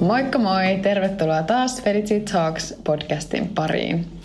Moikka 0.00 0.38
moi! 0.38 0.78
Tervetuloa 0.82 1.42
taas 1.42 1.82
Felicity 1.82 2.32
Talks 2.32 2.74
podcastin 2.84 3.48
pariin. 3.48 4.20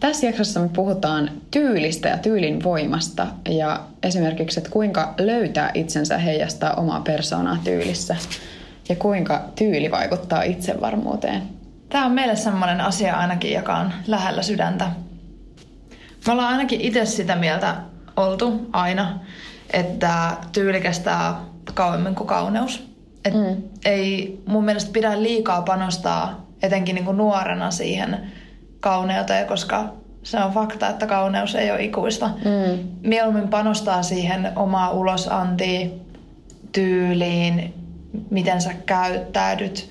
Tässä 0.00 0.26
jaksossa 0.26 0.60
me 0.60 0.68
puhutaan 0.68 1.30
tyylistä 1.50 2.08
ja 2.08 2.18
tyylin 2.18 2.62
voimasta 2.62 3.26
ja 3.48 3.80
esimerkiksi, 4.02 4.60
että 4.60 4.70
kuinka 4.70 5.14
löytää 5.18 5.70
itsensä 5.74 6.18
heijastaa 6.18 6.74
omaa 6.74 7.00
persoonaa 7.00 7.58
tyylissä 7.64 8.16
ja 8.88 8.96
kuinka 8.96 9.44
tyyli 9.56 9.90
vaikuttaa 9.90 10.42
itsevarmuuteen. 10.42 11.42
Tämä 11.88 12.06
on 12.06 12.12
meille 12.12 12.36
sellainen 12.36 12.80
asia 12.80 13.16
ainakin, 13.16 13.52
joka 13.52 13.76
on 13.76 13.92
lähellä 14.06 14.42
sydäntä. 14.42 14.90
Me 16.26 16.32
ollaan 16.32 16.52
ainakin 16.52 16.80
itse 16.80 17.04
sitä 17.04 17.36
mieltä 17.36 17.76
oltu 18.16 18.68
aina, 18.72 19.18
että 19.72 20.36
tyyli 20.52 20.80
kestää 20.80 21.40
kauemmin 21.74 22.14
kuin 22.14 22.26
kauneus. 22.26 22.89
Et 23.24 23.34
mm. 23.34 23.62
Ei 23.84 24.38
mun 24.46 24.64
mielestä 24.64 24.92
pidä 24.92 25.22
liikaa 25.22 25.62
panostaa 25.62 26.46
etenkin 26.62 26.94
niin 26.94 27.04
kuin 27.04 27.16
nuorena 27.16 27.70
siihen 27.70 28.20
kauneuteen, 28.80 29.46
koska 29.46 29.84
se 30.22 30.38
on 30.38 30.52
fakta, 30.52 30.88
että 30.88 31.06
kauneus 31.06 31.54
ei 31.54 31.70
ole 31.70 31.84
ikuista. 31.84 32.28
Mm. 32.28 32.88
Mieluummin 33.02 33.48
panostaa 33.48 34.02
siihen 34.02 34.52
omaa 34.56 34.90
ulosantiin, 34.90 36.00
tyyliin, 36.72 37.74
miten 38.30 38.60
sä 38.60 38.74
käyttäydyt, 38.86 39.90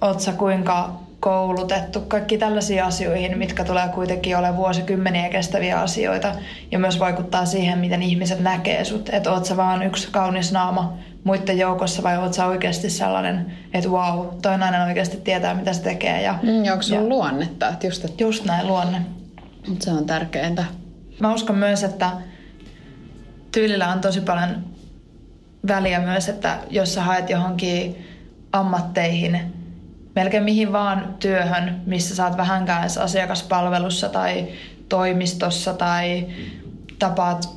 oot 0.00 0.20
sä 0.20 0.32
kuinka 0.32 0.92
koulutettu, 1.20 2.00
kaikki 2.00 2.38
tällaisiin 2.38 2.84
asioihin, 2.84 3.38
mitkä 3.38 3.64
tulee 3.64 3.88
kuitenkin 3.88 4.36
ole 4.36 4.56
vuosikymmeniä 4.56 5.28
kestäviä 5.28 5.80
asioita 5.80 6.32
ja 6.70 6.78
myös 6.78 7.00
vaikuttaa 7.00 7.46
siihen, 7.46 7.78
miten 7.78 8.02
ihmiset 8.02 8.40
näkee 8.40 8.84
sut. 8.84 9.08
Että 9.08 9.32
oot 9.32 9.44
sä 9.44 9.56
vaan 9.56 9.82
yksi 9.82 10.08
kaunis 10.10 10.52
naama 10.52 10.98
muiden 11.28 11.58
joukossa 11.58 12.02
vai 12.02 12.18
oot 12.18 12.34
sä 12.34 12.46
oikeasti 12.46 12.90
sellainen, 12.90 13.52
että 13.74 13.88
wow, 13.88 14.26
toi 14.42 14.58
nainen 14.58 14.82
oikeasti 14.82 15.16
tietää, 15.16 15.54
mitä 15.54 15.72
se 15.72 15.82
tekee. 15.82 16.22
Ja, 16.22 16.38
mm, 16.42 16.72
onko 16.72 16.82
sun 16.82 16.96
ja, 16.96 17.04
luonnetta? 17.04 17.68
Että 17.68 17.86
just, 17.86 18.04
että... 18.04 18.24
just 18.24 18.44
näin 18.44 18.66
luonne. 18.66 19.02
Se 19.80 19.90
on 19.90 20.06
tärkeintä. 20.06 20.64
Mä 21.20 21.34
uskon 21.34 21.56
myös, 21.56 21.84
että 21.84 22.10
tyylillä 23.52 23.88
on 23.88 24.00
tosi 24.00 24.20
paljon 24.20 24.64
väliä 25.68 26.00
myös, 26.00 26.28
että 26.28 26.58
jos 26.70 26.94
sä 26.94 27.02
haet 27.02 27.30
johonkin 27.30 28.06
ammatteihin, 28.52 29.40
melkein 30.14 30.44
mihin 30.44 30.72
vaan 30.72 31.14
työhön, 31.18 31.80
missä 31.86 32.14
saat 32.14 32.36
vähänkään 32.36 32.88
asiakaspalvelussa 33.00 34.08
tai 34.08 34.46
toimistossa 34.88 35.74
tai 35.74 36.26
tapaat 36.98 37.48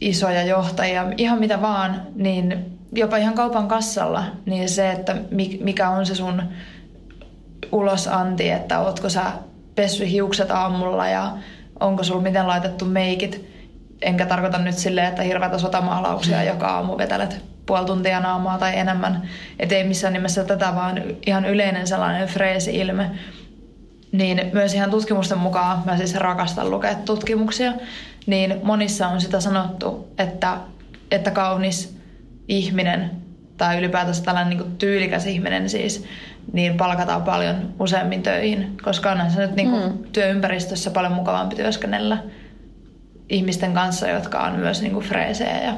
isoja 0.00 0.42
johtajia, 0.42 1.12
ihan 1.16 1.38
mitä 1.38 1.62
vaan, 1.62 2.02
niin 2.14 2.77
jopa 2.92 3.16
ihan 3.16 3.34
kaupan 3.34 3.68
kassalla, 3.68 4.24
niin 4.46 4.68
se, 4.68 4.90
että 4.90 5.16
mikä 5.60 5.90
on 5.90 6.06
se 6.06 6.14
sun 6.14 6.42
ulosanti, 7.72 8.50
että 8.50 8.80
ootko 8.80 9.08
sä 9.08 9.22
pessy 9.74 10.10
hiukset 10.10 10.50
aamulla 10.50 11.08
ja 11.08 11.32
onko 11.80 12.04
sulla 12.04 12.22
miten 12.22 12.46
laitettu 12.46 12.84
meikit. 12.84 13.48
Enkä 14.02 14.26
tarkoita 14.26 14.58
nyt 14.58 14.74
silleen, 14.74 15.06
että 15.06 15.22
hirveätä 15.22 15.58
sotamaalauksia 15.58 16.42
joka 16.42 16.66
aamu 16.66 16.98
vetelet 16.98 17.42
puoli 17.66 17.86
tuntia 17.86 18.20
naamaa 18.20 18.58
tai 18.58 18.78
enemmän. 18.78 19.22
Et 19.58 19.72
ei 19.72 19.84
missään 19.84 20.12
nimessä 20.12 20.44
tätä, 20.44 20.74
vaan 20.74 21.02
ihan 21.26 21.44
yleinen 21.44 21.86
sellainen 21.86 22.28
freesi-ilme. 22.28 23.10
Niin 24.12 24.50
myös 24.52 24.74
ihan 24.74 24.90
tutkimusten 24.90 25.38
mukaan, 25.38 25.82
mä 25.84 25.96
siis 25.96 26.14
rakastan 26.14 26.70
lukea 26.70 26.94
tutkimuksia, 26.94 27.72
niin 28.26 28.60
monissa 28.62 29.08
on 29.08 29.20
sitä 29.20 29.40
sanottu, 29.40 30.08
että, 30.18 30.56
että 31.10 31.30
kaunis 31.30 31.97
ihminen 32.48 33.10
tai 33.56 33.78
ylipäätänsä 33.78 34.22
tällainen 34.22 34.58
niin 34.58 34.76
tyylikäs 34.78 35.26
ihminen 35.26 35.70
siis, 35.70 36.04
niin 36.52 36.76
palkataan 36.76 37.22
paljon 37.22 37.74
useammin 37.80 38.22
töihin, 38.22 38.76
koska 38.82 39.10
onhan 39.10 39.30
se 39.30 39.40
nyt 39.40 39.56
niin 39.56 39.70
kuin 39.70 39.82
mm. 39.82 39.98
työympäristössä 40.12 40.90
paljon 40.90 41.12
mukavampi 41.12 41.56
työskennellä 41.56 42.18
ihmisten 43.28 43.74
kanssa, 43.74 44.08
jotka 44.08 44.38
on 44.38 44.52
myös 44.52 44.82
niin 44.82 44.92
kuin 44.92 45.04
freesejä. 45.04 45.62
Ja... 45.62 45.74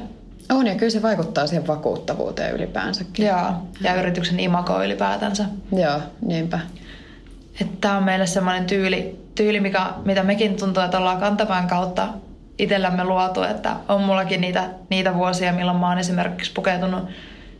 On 0.50 0.66
ja 0.66 0.74
kyllä 0.74 0.90
se 0.90 1.02
vaikuttaa 1.02 1.46
siihen 1.46 1.66
vakuuttavuuteen 1.66 2.54
ylipäänsäkin. 2.54 3.26
Joo, 3.26 3.52
ja 3.80 3.94
yrityksen 3.94 4.40
imako 4.40 4.84
ylipäätänsä. 4.84 5.44
Joo, 5.72 6.00
niinpä. 6.20 6.60
Tämä 7.80 7.96
on 7.96 8.04
meille 8.04 8.26
semmoinen 8.26 8.64
tyyli, 8.64 9.18
tyyli 9.34 9.60
mikä, 9.60 9.86
mitä 10.04 10.22
mekin 10.22 10.56
tuntuu, 10.56 10.82
että 10.82 10.98
ollaan 10.98 11.20
kantapään 11.20 11.68
kautta 11.68 12.08
itsellämme 12.62 13.04
luotu, 13.04 13.42
että 13.42 13.76
on 13.88 14.00
mullakin 14.00 14.40
niitä, 14.40 14.64
niitä 14.90 15.14
vuosia, 15.14 15.52
milloin 15.52 15.78
mä 15.78 15.88
oon 15.88 15.98
esimerkiksi 15.98 16.52
pukeutunut 16.52 17.08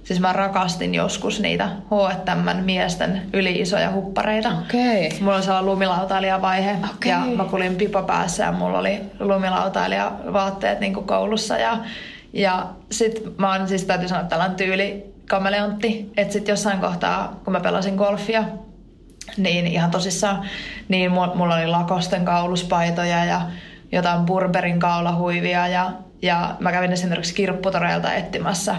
Siis 0.04 0.20
mä 0.20 0.32
rakastin 0.32 0.94
joskus 0.94 1.40
niitä 1.40 1.66
H&M 1.66 2.64
miesten 2.64 3.22
yli-isoja 3.32 3.92
huppareita. 3.92 4.48
Okay. 4.48 5.20
Mulla 5.20 5.34
oli 5.34 5.42
sellainen 5.42 5.70
lumilautailijavaihe 5.70 6.72
okay. 6.72 7.10
ja 7.10 7.18
mä 7.36 7.44
kulin 7.44 7.76
pipa 7.76 8.02
päässä 8.02 8.44
ja 8.44 8.52
mulla 8.52 8.78
oli 8.78 9.00
lumilautailijavaatteet 9.20 10.80
niin 10.80 10.94
koulussa. 10.94 11.58
Ja, 11.58 11.78
ja 12.32 12.66
sit 12.90 13.38
mä 13.38 13.52
oon 13.52 13.68
siis 13.68 13.84
täytyy 13.84 14.08
sanoa 14.08 14.24
tällainen 14.24 14.56
tyyli 14.56 15.04
kameleontti, 15.28 16.12
että 16.16 16.32
sit 16.32 16.48
jossain 16.48 16.80
kohtaa, 16.80 17.40
kun 17.44 17.52
mä 17.52 17.60
pelasin 17.60 17.94
golfia, 17.94 18.44
niin 19.36 19.66
ihan 19.66 19.90
tosissaan, 19.90 20.44
niin 20.88 21.10
mulla 21.10 21.54
oli 21.54 21.66
lakosten 21.66 22.24
kauluspaitoja 22.24 23.24
ja 23.24 23.40
jotain 23.92 24.26
Burberin 24.26 24.78
kaulahuivia 24.80 25.68
ja 25.68 25.92
ja 26.22 26.56
mä 26.58 26.72
kävin 26.72 26.92
esimerkiksi 26.92 27.34
kirpputoreilta 27.34 28.14
etsimässä 28.14 28.76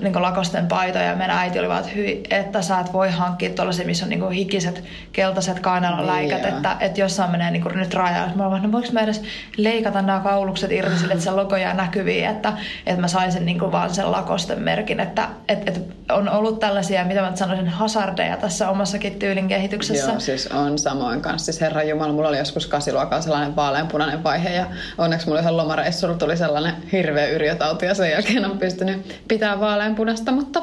niin 0.00 0.22
lakosten 0.22 0.66
paitoja. 0.66 1.04
Ja 1.04 1.16
meidän 1.16 1.38
äiti 1.38 1.58
oli 1.58 1.68
vaan, 1.68 1.80
että, 1.80 1.92
hyi, 1.92 2.22
että 2.30 2.62
sä 2.62 2.78
et 2.78 2.92
voi 2.92 3.10
hankkia 3.10 3.50
tuollaisia, 3.50 3.86
missä 3.86 4.04
on 4.04 4.10
niin 4.10 4.30
hikiset, 4.30 4.84
keltaiset 5.12 5.60
kainaloläikät, 5.60 6.42
niin 6.42 6.54
että, 6.54 6.76
että 6.80 7.00
jossain 7.00 7.30
menee 7.30 7.50
niin 7.50 7.64
nyt 7.74 7.94
rajaa. 7.94 8.30
Mä 8.34 8.46
olin 8.46 8.62
no 8.62 8.72
voiko 8.72 8.88
mä 8.92 9.00
edes 9.00 9.22
leikata 9.56 10.02
nämä 10.02 10.20
kaulukset 10.20 10.72
irti 10.72 10.98
sille, 10.98 11.12
että 11.12 11.24
se 11.24 11.30
logo 11.30 11.56
jää 11.56 11.74
näkyviin, 11.74 12.24
että, 12.24 12.52
että 12.86 13.00
mä 13.00 13.08
saisin 13.08 13.46
niin 13.46 13.60
vaan 13.60 13.94
sen 13.94 14.12
lakosten 14.12 14.62
merkin. 14.62 15.00
Että, 15.00 15.28
että, 15.48 15.70
että 15.70 15.80
on 16.14 16.28
ollut 16.28 16.60
tällaisia, 16.60 17.04
mitä 17.04 17.20
mä 17.20 17.36
sanoisin, 17.36 17.68
hasardeja 17.68 18.36
tässä 18.36 18.68
omassakin 18.68 19.18
tyylin 19.18 19.48
kehityksessä. 19.48 20.10
Joo, 20.10 20.20
siis 20.20 20.46
on 20.46 20.78
samoin 20.78 21.20
kanssa. 21.20 21.44
Siis 21.44 21.60
herra 21.60 21.82
Jumala, 21.82 22.12
mulla 22.12 22.28
oli 22.28 22.38
joskus 22.38 22.66
kasiluokalla 22.66 23.22
sellainen 23.22 23.56
vaaleanpunainen 23.56 24.24
vaihe 24.24 24.50
ja 24.50 24.66
onneksi 24.98 25.26
mulla 25.26 25.40
yhden 25.40 25.56
lomareissulla 25.56 26.14
tuli 26.14 26.36
sellainen 26.36 26.69
sellainen 26.70 26.90
hirveä 26.92 27.26
yrjötauti 27.26 27.86
ja 27.86 27.94
sen 27.94 28.10
jälkeen 28.10 28.44
on 28.44 28.58
pystynyt 28.58 29.22
pitää 29.28 29.60
vaaleanpunasta, 29.60 30.32
mutta 30.32 30.62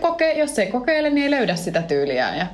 koke, 0.00 0.32
jos 0.32 0.58
ei 0.58 0.66
kokeile, 0.66 1.10
niin 1.10 1.24
ei 1.24 1.30
löydä 1.30 1.56
sitä 1.56 1.82
tyyliä. 1.82 2.36
Ja 2.36 2.46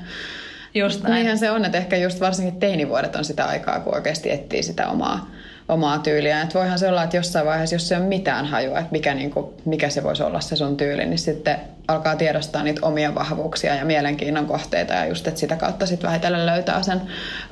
just 0.74 1.02
näin. 1.02 1.14
Niinhän 1.14 1.38
se 1.38 1.50
on, 1.50 1.64
että 1.64 1.78
ehkä 1.78 1.96
just 1.96 2.20
varsinkin 2.20 2.60
teinivuodet 2.60 3.16
on 3.16 3.24
sitä 3.24 3.44
aikaa, 3.44 3.80
kun 3.80 3.94
oikeasti 3.94 4.30
etsii 4.30 4.62
sitä 4.62 4.88
omaa, 4.88 5.30
omaa 5.68 5.98
tyyliä. 5.98 6.42
Et 6.42 6.54
voihan 6.54 6.78
se 6.78 6.88
olla, 6.88 7.02
että 7.02 7.16
jossain 7.16 7.46
vaiheessa, 7.46 7.74
jos 7.74 7.88
se 7.88 7.96
on 7.96 8.02
mitään 8.02 8.46
hajua, 8.46 8.78
että 8.78 8.92
mikä, 8.92 9.14
niin 9.14 9.30
kuin, 9.30 9.46
mikä 9.64 9.88
se 9.88 10.02
voisi 10.02 10.22
olla 10.22 10.40
se 10.40 10.56
sun 10.56 10.76
tyyli, 10.76 11.06
niin 11.06 11.18
sitten 11.18 11.56
alkaa 11.88 12.16
tiedostaa 12.16 12.62
niitä 12.62 12.86
omia 12.86 13.14
vahvuuksia 13.14 13.74
ja 13.74 13.84
mielenkiinnon 13.84 14.46
kohteita 14.46 14.94
ja 14.94 15.06
just, 15.06 15.26
että 15.26 15.40
sitä 15.40 15.56
kautta 15.56 15.86
sitten 15.86 16.08
vähitellen 16.08 16.46
löytää 16.46 16.82
sen 16.82 17.00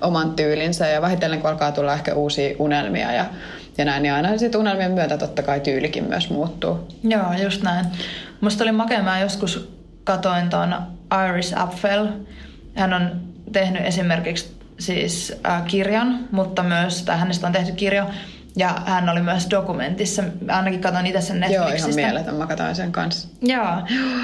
oman 0.00 0.34
tyylinsä 0.34 0.88
ja 0.88 1.02
vähitellen 1.02 1.40
kun 1.40 1.50
alkaa 1.50 1.72
tulla 1.72 1.94
ehkä 1.94 2.14
uusia 2.14 2.56
unelmia 2.58 3.12
ja, 3.12 3.26
ja 3.78 3.84
näin, 3.84 4.02
niin 4.02 4.14
aina 4.14 4.38
sitten 4.38 4.60
unelmien 4.60 4.92
myötä 4.92 5.18
totta 5.18 5.42
kai 5.42 5.60
tyylikin 5.60 6.04
myös 6.04 6.30
muuttuu. 6.30 6.88
Joo, 7.02 7.32
just 7.42 7.62
näin. 7.62 7.86
Musta 8.40 8.64
oli 8.64 8.72
makea, 8.72 9.02
mä 9.02 9.20
joskus 9.20 9.72
katoin 10.04 10.50
tuon 10.50 10.74
Iris 11.28 11.54
Apfel. 11.56 12.08
Hän 12.74 12.92
on 12.92 13.20
tehnyt 13.52 13.86
esimerkiksi 13.86 14.56
siis 14.78 15.32
äh, 15.46 15.62
kirjan, 15.64 16.18
mutta 16.30 16.62
myös, 16.62 17.02
tai 17.02 17.18
hänestä 17.18 17.46
on 17.46 17.52
tehty 17.52 17.72
kirja, 17.72 18.06
Ja 18.56 18.82
hän 18.86 19.08
oli 19.08 19.22
myös 19.22 19.50
dokumentissa. 19.50 20.22
Ainakin 20.48 20.80
katson 20.80 21.06
itse 21.06 21.20
sen 21.20 21.40
Netflixistä. 21.40 21.88
Joo, 21.88 21.98
ihan 21.98 22.12
mieletön. 22.12 22.34
Mä 22.34 22.46
katsoin 22.46 22.74
sen 22.74 22.92
kanssa. 22.92 23.28
Joo. 23.42 23.74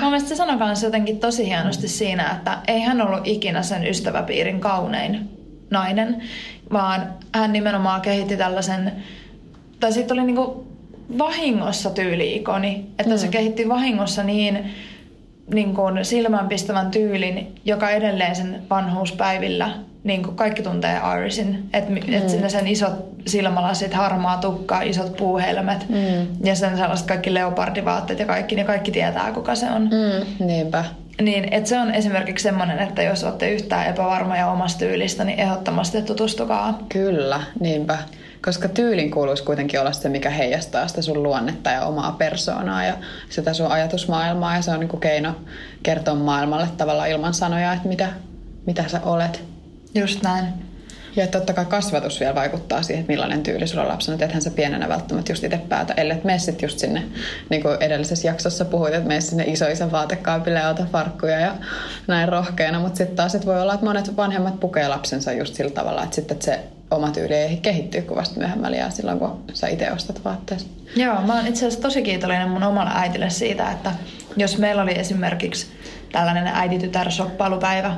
Mun 0.00 0.10
mielestä 0.10 0.28
se 0.28 0.36
sanoi 0.36 0.56
myös 0.56 0.82
jotenkin 0.82 1.20
tosi 1.20 1.46
hienosti 1.46 1.88
siinä, 1.88 2.30
että 2.30 2.58
ei 2.66 2.80
hän 2.80 3.00
ollut 3.00 3.26
ikinä 3.26 3.62
sen 3.62 3.86
ystäväpiirin 3.86 4.60
kaunein 4.60 5.38
nainen, 5.70 6.22
vaan 6.72 7.12
hän 7.34 7.52
nimenomaan 7.52 8.00
kehitti 8.00 8.36
tällaisen, 8.36 8.92
tai 9.80 9.92
sitten 9.92 10.18
oli 10.18 10.26
niinku 10.26 10.66
vahingossa 11.18 11.90
tyyliikoni, 11.90 12.86
että 12.98 13.14
mm. 13.14 13.18
se 13.18 13.28
kehitti 13.28 13.68
vahingossa 13.68 14.22
niin 14.22 14.70
niin 15.54 15.74
kuin 15.74 16.04
silmänpistävän 16.04 16.90
tyylin, 16.90 17.54
joka 17.64 17.90
edelleen 17.90 18.36
sen 18.36 18.62
vanhuuspäivillä, 18.70 19.70
niin 20.04 20.22
kuin 20.22 20.36
kaikki 20.36 20.62
tuntee 20.62 21.00
Irisin. 21.18 21.68
Että 21.72 21.90
mm. 21.90 22.12
et 22.12 22.28
sinne 22.28 22.48
sen 22.48 22.66
isot 22.66 22.92
silmälasit, 23.26 23.94
harmaa 23.94 24.36
tukka, 24.36 24.82
isot 24.82 25.16
puuhelmet 25.16 25.88
mm. 25.88 26.46
ja 26.46 26.54
sen 26.54 26.76
sellaiset 26.76 27.06
kaikki 27.06 27.34
leopardivaatteet 27.34 28.18
ja 28.18 28.26
kaikki, 28.26 28.54
niin 28.54 28.66
kaikki 28.66 28.90
tietää 28.90 29.32
kuka 29.32 29.54
se 29.54 29.66
on. 29.70 29.82
Mm, 29.82 30.46
niinpä. 30.46 30.84
Niin, 31.22 31.48
että 31.50 31.68
se 31.68 31.78
on 31.78 31.94
esimerkiksi 31.94 32.42
semmoinen, 32.42 32.78
että 32.78 33.02
jos 33.02 33.24
olette 33.24 33.50
yhtään 33.50 33.86
epävarmoja 33.86 34.50
omasta 34.50 34.78
tyylistä, 34.78 35.24
niin 35.24 35.40
ehdottomasti 35.40 36.02
tutustukaa. 36.02 36.78
Kyllä, 36.88 37.40
niinpä. 37.60 37.98
Koska 38.44 38.68
tyylin 38.68 39.10
kuuluisi 39.10 39.42
kuitenkin 39.42 39.80
olla 39.80 39.92
se, 39.92 40.08
mikä 40.08 40.30
heijastaa 40.30 40.88
sitä 40.88 41.02
sun 41.02 41.22
luonnetta 41.22 41.70
ja 41.70 41.86
omaa 41.86 42.12
persoonaa 42.12 42.84
ja 42.84 42.94
sitä 43.28 43.54
sun 43.54 43.66
ajatusmaailmaa. 43.66 44.56
Ja 44.56 44.62
se 44.62 44.70
on 44.70 44.80
niin 44.80 44.88
kuin 44.88 45.00
keino 45.00 45.34
kertoa 45.82 46.14
maailmalle 46.14 46.68
tavallaan 46.76 47.10
ilman 47.10 47.34
sanoja, 47.34 47.72
että 47.72 47.88
mitä, 47.88 48.08
mitä 48.66 48.84
sä 48.88 49.00
olet. 49.04 49.44
Just 49.94 50.22
näin. 50.22 50.44
Ja 51.16 51.26
totta 51.26 51.52
kai 51.52 51.64
kasvatus 51.64 52.20
vielä 52.20 52.34
vaikuttaa 52.34 52.82
siihen, 52.82 53.00
että 53.00 53.12
millainen 53.12 53.42
tyyli 53.42 53.66
sulla 53.66 53.82
on 53.82 53.88
lapsena. 53.88 54.24
Ethän 54.24 54.42
sä 54.42 54.50
pienenä 54.50 54.88
välttämättä 54.88 55.32
just 55.32 55.44
itse 55.44 55.60
päätä, 55.68 55.94
ellei 55.96 56.18
mene 56.24 56.38
sit 56.38 56.62
just 56.62 56.78
sinne, 56.78 57.02
niin 57.50 57.62
kuin 57.62 57.76
edellisessä 57.80 58.28
jaksossa 58.28 58.64
puhuit, 58.64 58.94
että 58.94 59.08
mene 59.08 59.20
sinne 59.20 59.44
isoisän 59.44 59.92
vaatekaapille 59.92 60.58
ja 60.58 60.68
ota 60.68 60.86
farkkuja 60.92 61.40
ja 61.40 61.54
näin 62.06 62.28
rohkeana. 62.28 62.80
Mutta 62.80 62.96
sitten 62.96 63.16
taas 63.16 63.34
että 63.34 63.46
voi 63.46 63.60
olla, 63.60 63.74
että 63.74 63.86
monet 63.86 64.16
vanhemmat 64.16 64.60
pukee 64.60 64.88
lapsensa 64.88 65.32
just 65.32 65.54
sillä 65.54 65.70
tavalla, 65.70 66.02
että 66.02 66.14
sitten 66.14 66.34
että 66.34 66.44
se 66.44 66.77
oma 66.90 67.10
tyyli 67.10 67.60
kuin 68.06 68.18
vasta 68.18 68.38
myöhemmällä 68.38 68.76
ja 68.76 68.90
silloin, 68.90 69.18
kun 69.18 69.44
sä 69.52 69.68
itse 69.68 69.92
ostat 69.92 70.24
vaatteet. 70.24 70.66
Joo, 70.96 71.22
mä 71.26 71.36
oon 71.36 71.46
itse 71.46 71.66
asiassa 71.66 71.82
tosi 71.82 72.02
kiitollinen 72.02 72.50
mun 72.50 72.62
omalle 72.62 72.90
äitille 72.94 73.30
siitä, 73.30 73.70
että 73.70 73.92
jos 74.36 74.58
meillä 74.58 74.82
oli 74.82 74.98
esimerkiksi 74.98 75.66
tällainen 76.12 76.46
äititytär 76.46 77.10
shoppailupäivä, 77.10 77.94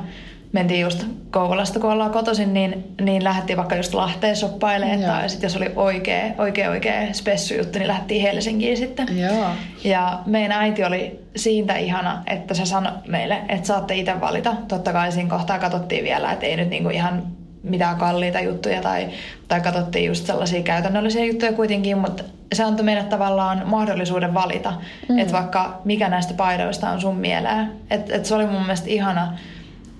mentiin 0.51 0.81
just 0.81 1.05
Kouvolasta, 1.31 1.79
kun 1.79 1.91
ollaan 1.91 2.11
kotoisin, 2.11 2.53
niin, 2.53 2.95
niin 3.01 3.23
lähdettiin 3.23 3.57
vaikka 3.57 3.75
just 3.75 3.93
Lahteen 3.93 4.35
shoppailemaan. 4.35 5.01
Tai 5.01 5.29
sitten 5.29 5.47
jos 5.47 5.55
oli 5.55 5.71
oikea, 5.75 6.23
oikea, 6.37 6.69
oikea 6.69 7.13
spessu 7.13 7.53
juttu, 7.53 7.79
niin 7.79 7.87
lähdettiin 7.87 8.21
Helsinkiin 8.21 8.77
sitten. 8.77 9.19
Joo. 9.19 9.49
Ja 9.83 10.19
meidän 10.25 10.51
äiti 10.51 10.83
oli 10.83 11.19
siitä 11.35 11.75
ihana, 11.75 12.23
että 12.27 12.53
se 12.53 12.65
sanoi 12.65 12.93
meille, 13.07 13.41
että 13.49 13.67
saatte 13.67 13.95
itse 13.95 14.21
valita. 14.21 14.55
Totta 14.67 14.93
kai 14.93 15.11
siinä 15.11 15.29
kohtaa 15.29 15.59
katsottiin 15.59 16.03
vielä, 16.03 16.31
että 16.31 16.45
ei 16.45 16.57
nyt 16.57 16.69
niinku 16.69 16.89
ihan 16.89 17.23
mitään 17.63 17.97
kalliita 17.97 18.39
juttuja 18.39 18.81
tai, 18.81 19.09
tai 19.47 19.61
katsottiin 19.61 20.05
just 20.05 20.25
sellaisia 20.25 20.63
käytännöllisiä 20.63 21.25
juttuja 21.25 21.53
kuitenkin, 21.53 21.97
mutta 21.97 22.23
se 22.53 22.63
antoi 22.63 22.85
meille 22.85 23.03
tavallaan 23.03 23.61
mahdollisuuden 23.65 24.33
valita, 24.33 24.73
mm. 25.09 25.19
että 25.19 25.33
vaikka 25.33 25.81
mikä 25.85 26.09
näistä 26.09 26.33
paidoista 26.33 26.89
on 26.89 27.01
sun 27.01 27.17
mieleen. 27.17 27.71
Että 27.89 28.15
et 28.15 28.25
se 28.25 28.35
oli 28.35 28.45
mun 28.45 28.61
mielestä 28.61 28.89
ihana 28.89 29.37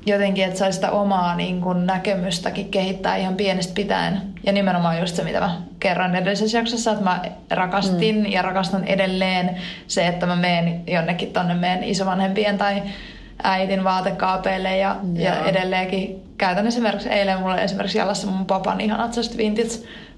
jotenkin, 0.05 0.43
että 0.45 0.59
saisi 0.59 0.75
sitä 0.75 0.91
omaa 0.91 1.35
niin 1.35 1.61
kun, 1.61 1.85
näkemystäkin 1.85 2.71
kehittää 2.71 3.15
ihan 3.15 3.35
pienestä 3.35 3.73
pitäen. 3.73 4.21
Ja 4.43 4.51
nimenomaan 4.51 4.99
just 4.99 5.15
se, 5.15 5.23
mitä 5.23 5.39
mä 5.39 5.61
kerran 5.79 6.15
edellisessä 6.15 6.57
jaksossa, 6.57 6.91
että 6.91 7.03
mä 7.03 7.21
rakastin 7.51 8.15
mm. 8.15 8.25
ja 8.25 8.41
rakastan 8.41 8.83
edelleen 8.83 9.55
se, 9.87 10.07
että 10.07 10.25
mä 10.25 10.35
menen 10.35 10.81
jonnekin 10.87 11.33
tonne 11.33 11.53
meidän 11.53 11.83
isovanhempien 11.83 12.57
tai 12.57 12.81
äitin 13.43 13.83
vaatekaapeille 13.83 14.77
ja, 14.77 14.95
ja 15.13 15.45
edelleenkin 15.45 16.23
käytän 16.37 16.67
esimerkiksi 16.67 17.09
eilen 17.09 17.39
mulla 17.39 17.53
oli 17.53 17.61
esimerkiksi 17.61 17.97
jalassa 17.97 18.27
mun 18.27 18.45
papan 18.45 18.81
ihanat 18.81 19.15
vintage 19.37 19.69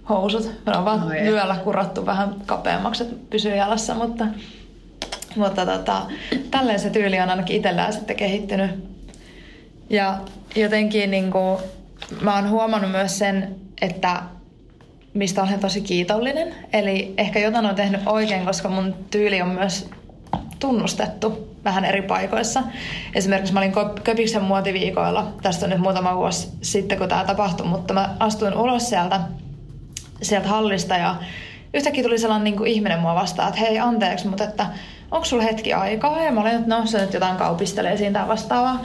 housut. 0.10 0.52
Me 0.66 0.78
on 0.78 0.86
vaan 0.86 1.00
no, 1.00 1.08
vyöllä 1.10 1.56
kurattu 1.64 2.06
vähän 2.06 2.36
kapeammaksi, 2.46 3.04
että 3.04 3.16
pysyy 3.30 3.56
jalassa, 3.56 3.94
mutta, 3.96 4.26
mutta 5.36 5.66
tota, 5.66 6.02
tälleen 6.52 6.80
se 6.80 6.90
tyyli 6.90 7.20
on 7.20 7.30
ainakin 7.30 7.56
itsellään 7.56 7.94
sitten 7.94 8.16
kehittynyt. 8.16 8.72
Ja 9.90 10.18
jotenkin 10.56 11.12
niin 11.12 11.32
kuin, 11.32 11.58
mä 12.22 12.36
oon 12.36 12.50
huomannut 12.50 12.92
myös 12.92 13.20
sen, 13.20 13.56
että 13.82 14.22
mistä 15.14 15.44
olen 15.44 15.60
tosi 15.60 15.82
kiitollinen. 15.82 16.56
Eli 16.74 17.14
ehkä 17.18 17.40
jotain 17.40 17.66
on 17.66 17.76
tehnyt 17.76 18.02
oikein, 18.06 18.46
koska 18.46 18.70
mun 18.70 18.96
tyyli 19.12 19.42
on 19.42 19.50
myös 19.50 19.90
tunnustettu 20.64 21.56
vähän 21.64 21.86
eri 21.86 22.02
paikoissa. 22.02 22.64
Esimerkiksi 23.16 23.54
mä 23.54 23.60
olin 23.60 23.74
Köpiksen 24.04 24.44
muotiviikoilla, 24.44 25.28
tästä 25.42 25.66
on 25.66 25.70
nyt 25.70 25.80
muutama 25.80 26.16
vuosi 26.16 26.50
sitten, 26.62 26.98
kun 26.98 27.10
tämä 27.10 27.24
tapahtui, 27.24 27.68
mutta 27.68 27.94
mä 27.94 28.16
astuin 28.20 28.58
ulos 28.58 28.90
sieltä, 28.90 29.20
sieltä 30.22 30.48
hallista 30.48 30.98
ja 30.98 31.16
yhtäkkiä 31.74 32.04
tuli 32.04 32.18
sellainen 32.18 32.44
niin 32.44 32.58
kuin 32.58 32.72
ihminen 32.72 33.00
mua 33.00 33.16
vastaan, 33.16 33.50
että 33.50 33.62
hei 33.62 33.80
anteeksi, 33.80 34.28
mutta 34.28 34.44
että 34.44 34.66
onko 35.12 35.26
sulla 35.26 35.44
hetki 35.44 35.74
aikaa? 35.74 36.24
Ja 36.24 36.32
mä 36.32 36.42
olin, 36.42 36.56
että 36.56 36.76
no 36.76 36.86
se 36.86 37.02
nyt 37.02 37.14
jotain 37.14 37.38
kaupistelee 37.38 37.98
siinä 37.98 38.28
vastaavaa. 38.28 38.82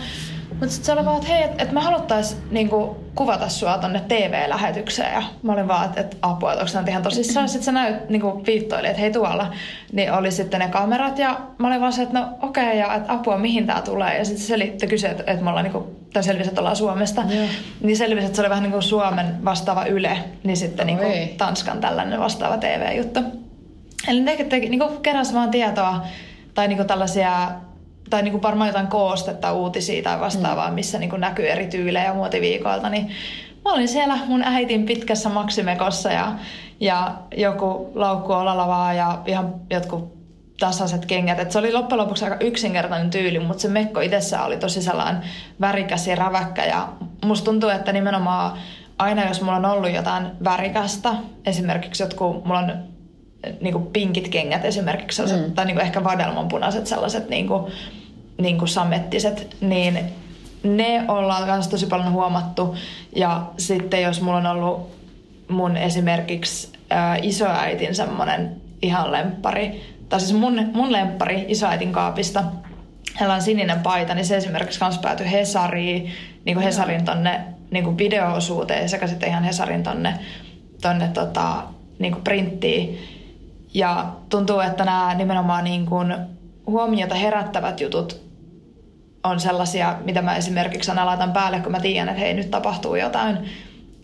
Mutta 0.61 0.75
sitten 0.75 0.87
se 0.87 0.93
oli 0.93 1.05
vaan, 1.05 1.17
että 1.17 1.29
hei, 1.29 1.43
että 1.43 1.63
et 1.63 1.73
me 1.73 1.81
haluttais 1.81 2.37
niinku 2.51 2.97
kuvata 3.15 3.49
sua 3.49 3.79
tonne 3.79 4.01
TV-lähetykseen. 4.09 5.13
Ja 5.13 5.23
mä 5.43 5.53
olin 5.53 5.69
vaan, 5.69 5.85
että 5.85 6.01
et, 6.01 6.19
apua, 6.23 6.53
että 6.53 6.63
onko 6.63 6.73
tämä 6.73 6.85
ihan 6.89 7.03
tosissaan. 7.03 7.49
Sitten 7.49 7.65
se 7.65 7.73
näyt, 7.73 8.09
niinku 8.09 8.43
viittoili, 8.47 8.87
että 8.87 9.01
hei 9.01 9.13
tuolla. 9.13 9.53
Niin 9.93 10.13
oli 10.13 10.31
sitten 10.31 10.61
ne 10.61 10.69
kamerat 10.69 11.19
ja 11.19 11.41
mä 11.59 11.67
olin 11.67 11.81
vaan 11.81 11.93
se, 11.93 12.03
että 12.03 12.21
no 12.21 12.29
okei, 12.43 12.67
okay, 12.67 12.77
ja 12.77 12.95
että 12.95 13.13
apua, 13.13 13.39
mihin 13.39 13.67
tämä 13.67 13.83
tulee. 13.83 14.19
Ja 14.19 14.25
sitten 14.25 14.43
se 14.43 14.47
selitti, 14.47 14.87
kysyi, 14.87 15.11
että, 15.11 15.25
että 15.27 15.45
me 15.45 15.51
ollaan 15.51 15.65
niinku, 15.65 15.97
tai 16.13 16.23
selvisi, 16.23 16.49
että 16.49 16.61
ollaan 16.61 16.77
Suomesta. 16.77 17.23
Yeah. 17.31 17.49
Niin 17.81 17.97
selvisi, 17.97 18.27
että 18.27 18.37
se 18.37 18.43
oli 18.43 18.51
vähän 18.51 18.63
niin 18.63 18.73
kuin 18.73 18.83
Suomen 18.83 19.45
vastaava 19.45 19.85
Yle, 19.85 20.19
niin 20.45 20.57
sitten 20.57 20.87
niinku 20.87 21.05
Tanskan 21.37 21.81
tällainen 21.81 22.21
vastaava 22.21 22.57
TV-juttu. 22.57 23.21
Eli 24.09 24.21
ne 24.21 24.37
teki, 24.37 24.69
niinku 24.69 24.89
keräsi 25.03 25.35
vaan 25.35 25.51
tietoa 25.51 26.07
tai 26.55 26.69
niinku 26.69 26.85
tällaisia 26.85 27.51
tai 28.11 28.23
niin 28.23 28.33
kuin 28.33 28.43
varmaan 28.43 28.69
jotain 28.69 28.87
koostetta 28.87 29.53
uutisia 29.53 30.03
tai 30.03 30.21
vastaavaa, 30.21 30.69
mm. 30.69 30.75
missä 30.75 30.99
niin 30.99 31.11
kuin 31.11 31.21
näkyy 31.21 31.49
eri 31.49 31.67
tyylejä 31.67 32.15
muotiviikoilta, 32.15 32.89
niin 32.89 33.11
mä 33.65 33.73
olin 33.73 33.89
siellä 33.89 34.19
mun 34.27 34.43
äitin 34.43 34.87
pitkässä 34.87 35.29
maksimekossa 35.29 36.13
ja, 36.13 36.33
ja 36.81 37.15
joku 37.37 37.93
laukku 37.95 38.33
olalavaa 38.33 38.95
ja 38.95 39.19
ihan 39.27 39.55
jotkut 39.71 40.19
tasaiset 40.61 41.07
kengät. 41.07 41.39
Et 41.39 41.53
se 41.53 41.59
oli 41.59 41.73
loppujen 41.73 42.03
lopuksi 42.03 42.25
aika 42.25 42.37
yksinkertainen 42.41 43.11
tyyli, 43.11 43.39
mutta 43.39 43.61
se 43.61 43.69
mekko 43.69 44.01
itsessään 44.01 44.47
oli 44.47 44.57
tosi 44.57 44.83
sellainen 44.83 45.23
värikäs 45.61 46.07
ja 46.07 46.17
räväkkä. 46.17 46.65
Ja 46.65 46.89
musta 47.25 47.45
tuntuu, 47.45 47.71
että 47.71 47.93
nimenomaan 47.93 48.59
aina 48.99 49.29
jos 49.29 49.41
mulla 49.41 49.57
on 49.57 49.65
ollut 49.65 49.93
jotain 49.93 50.27
värikästä, 50.45 51.15
esimerkiksi 51.47 52.03
jotkut, 52.03 52.45
mulla 52.45 52.59
on 52.59 52.73
niin 53.61 53.73
kuin 53.73 53.87
pinkit 53.87 54.29
kengät 54.29 54.65
esimerkiksi, 54.65 55.17
sellaiset, 55.17 55.49
mm. 55.49 55.55
tai 55.55 55.65
niin 55.65 55.75
kuin 55.75 55.87
ehkä 55.87 56.05
vadelmanpunaiset 56.05 56.87
sellaiset 56.87 57.29
niin 57.29 57.47
kuin, 57.47 57.73
niin 58.39 58.59
kuin 58.59 58.69
samettiset, 58.69 59.57
niin 59.61 59.99
ne 60.63 61.05
ollaan 61.09 61.45
myös 61.45 61.69
tosi 61.69 61.87
paljon 61.87 62.13
huomattu. 62.13 62.77
Ja 63.17 63.43
sitten 63.59 64.03
jos 64.03 64.21
mulla 64.21 64.39
on 64.39 64.47
ollut 64.47 64.99
mun 65.49 65.77
esimerkiksi 65.77 66.73
ää, 66.91 67.17
isoäitin 67.23 67.95
semmoinen 67.95 68.57
ihan 68.83 69.13
lemppari, 69.13 69.83
tai 70.09 70.21
siis 70.21 70.33
mun, 70.33 70.71
mun 70.75 70.93
lemppari 70.93 71.45
isoäitin 71.49 71.93
kaapista, 71.93 72.45
hänellä 73.15 73.35
on 73.35 73.43
sininen 73.43 73.81
paita, 73.81 74.15
niin 74.15 74.27
se 74.27 74.37
esimerkiksi 74.37 74.81
kans 74.81 74.99
päätyi 74.99 75.31
Hesariin, 75.31 76.13
niin 76.45 76.55
kuin 76.55 76.65
Hesarin 76.65 77.05
tonne 77.05 77.41
niin 77.71 77.85
kuin 77.85 77.99
video-osuuteen 77.99 78.89
sekä 78.89 79.07
sitten 79.07 79.29
ihan 79.29 79.45
Hesarin 79.45 79.83
tonne, 79.83 80.15
tonne 80.83 81.09
tota, 81.09 81.63
niin 81.99 82.13
kuin 82.13 82.25
printtiin. 82.25 82.99
Ja 83.75 84.07
tuntuu, 84.29 84.61
että 84.61 84.85
nämä 84.85 85.15
nimenomaan 85.15 85.65
niin 85.65 85.87
kuin 85.87 86.15
huomiota 86.67 87.15
herättävät 87.15 87.81
jutut 87.81 88.28
on 89.25 89.41
sellaisia, 89.41 89.97
mitä 90.05 90.23
mä 90.23 90.37
esimerkiksi 90.37 90.91
aina 90.91 91.07
laitan 91.07 91.33
päälle, 91.33 91.61
kun 91.61 91.73
mä 91.73 91.81
tiedän, 91.81 92.09
että 92.09 92.21
hei, 92.21 92.35
nyt 92.35 92.51
tapahtuu 92.51 92.95
jotain. 92.95 93.39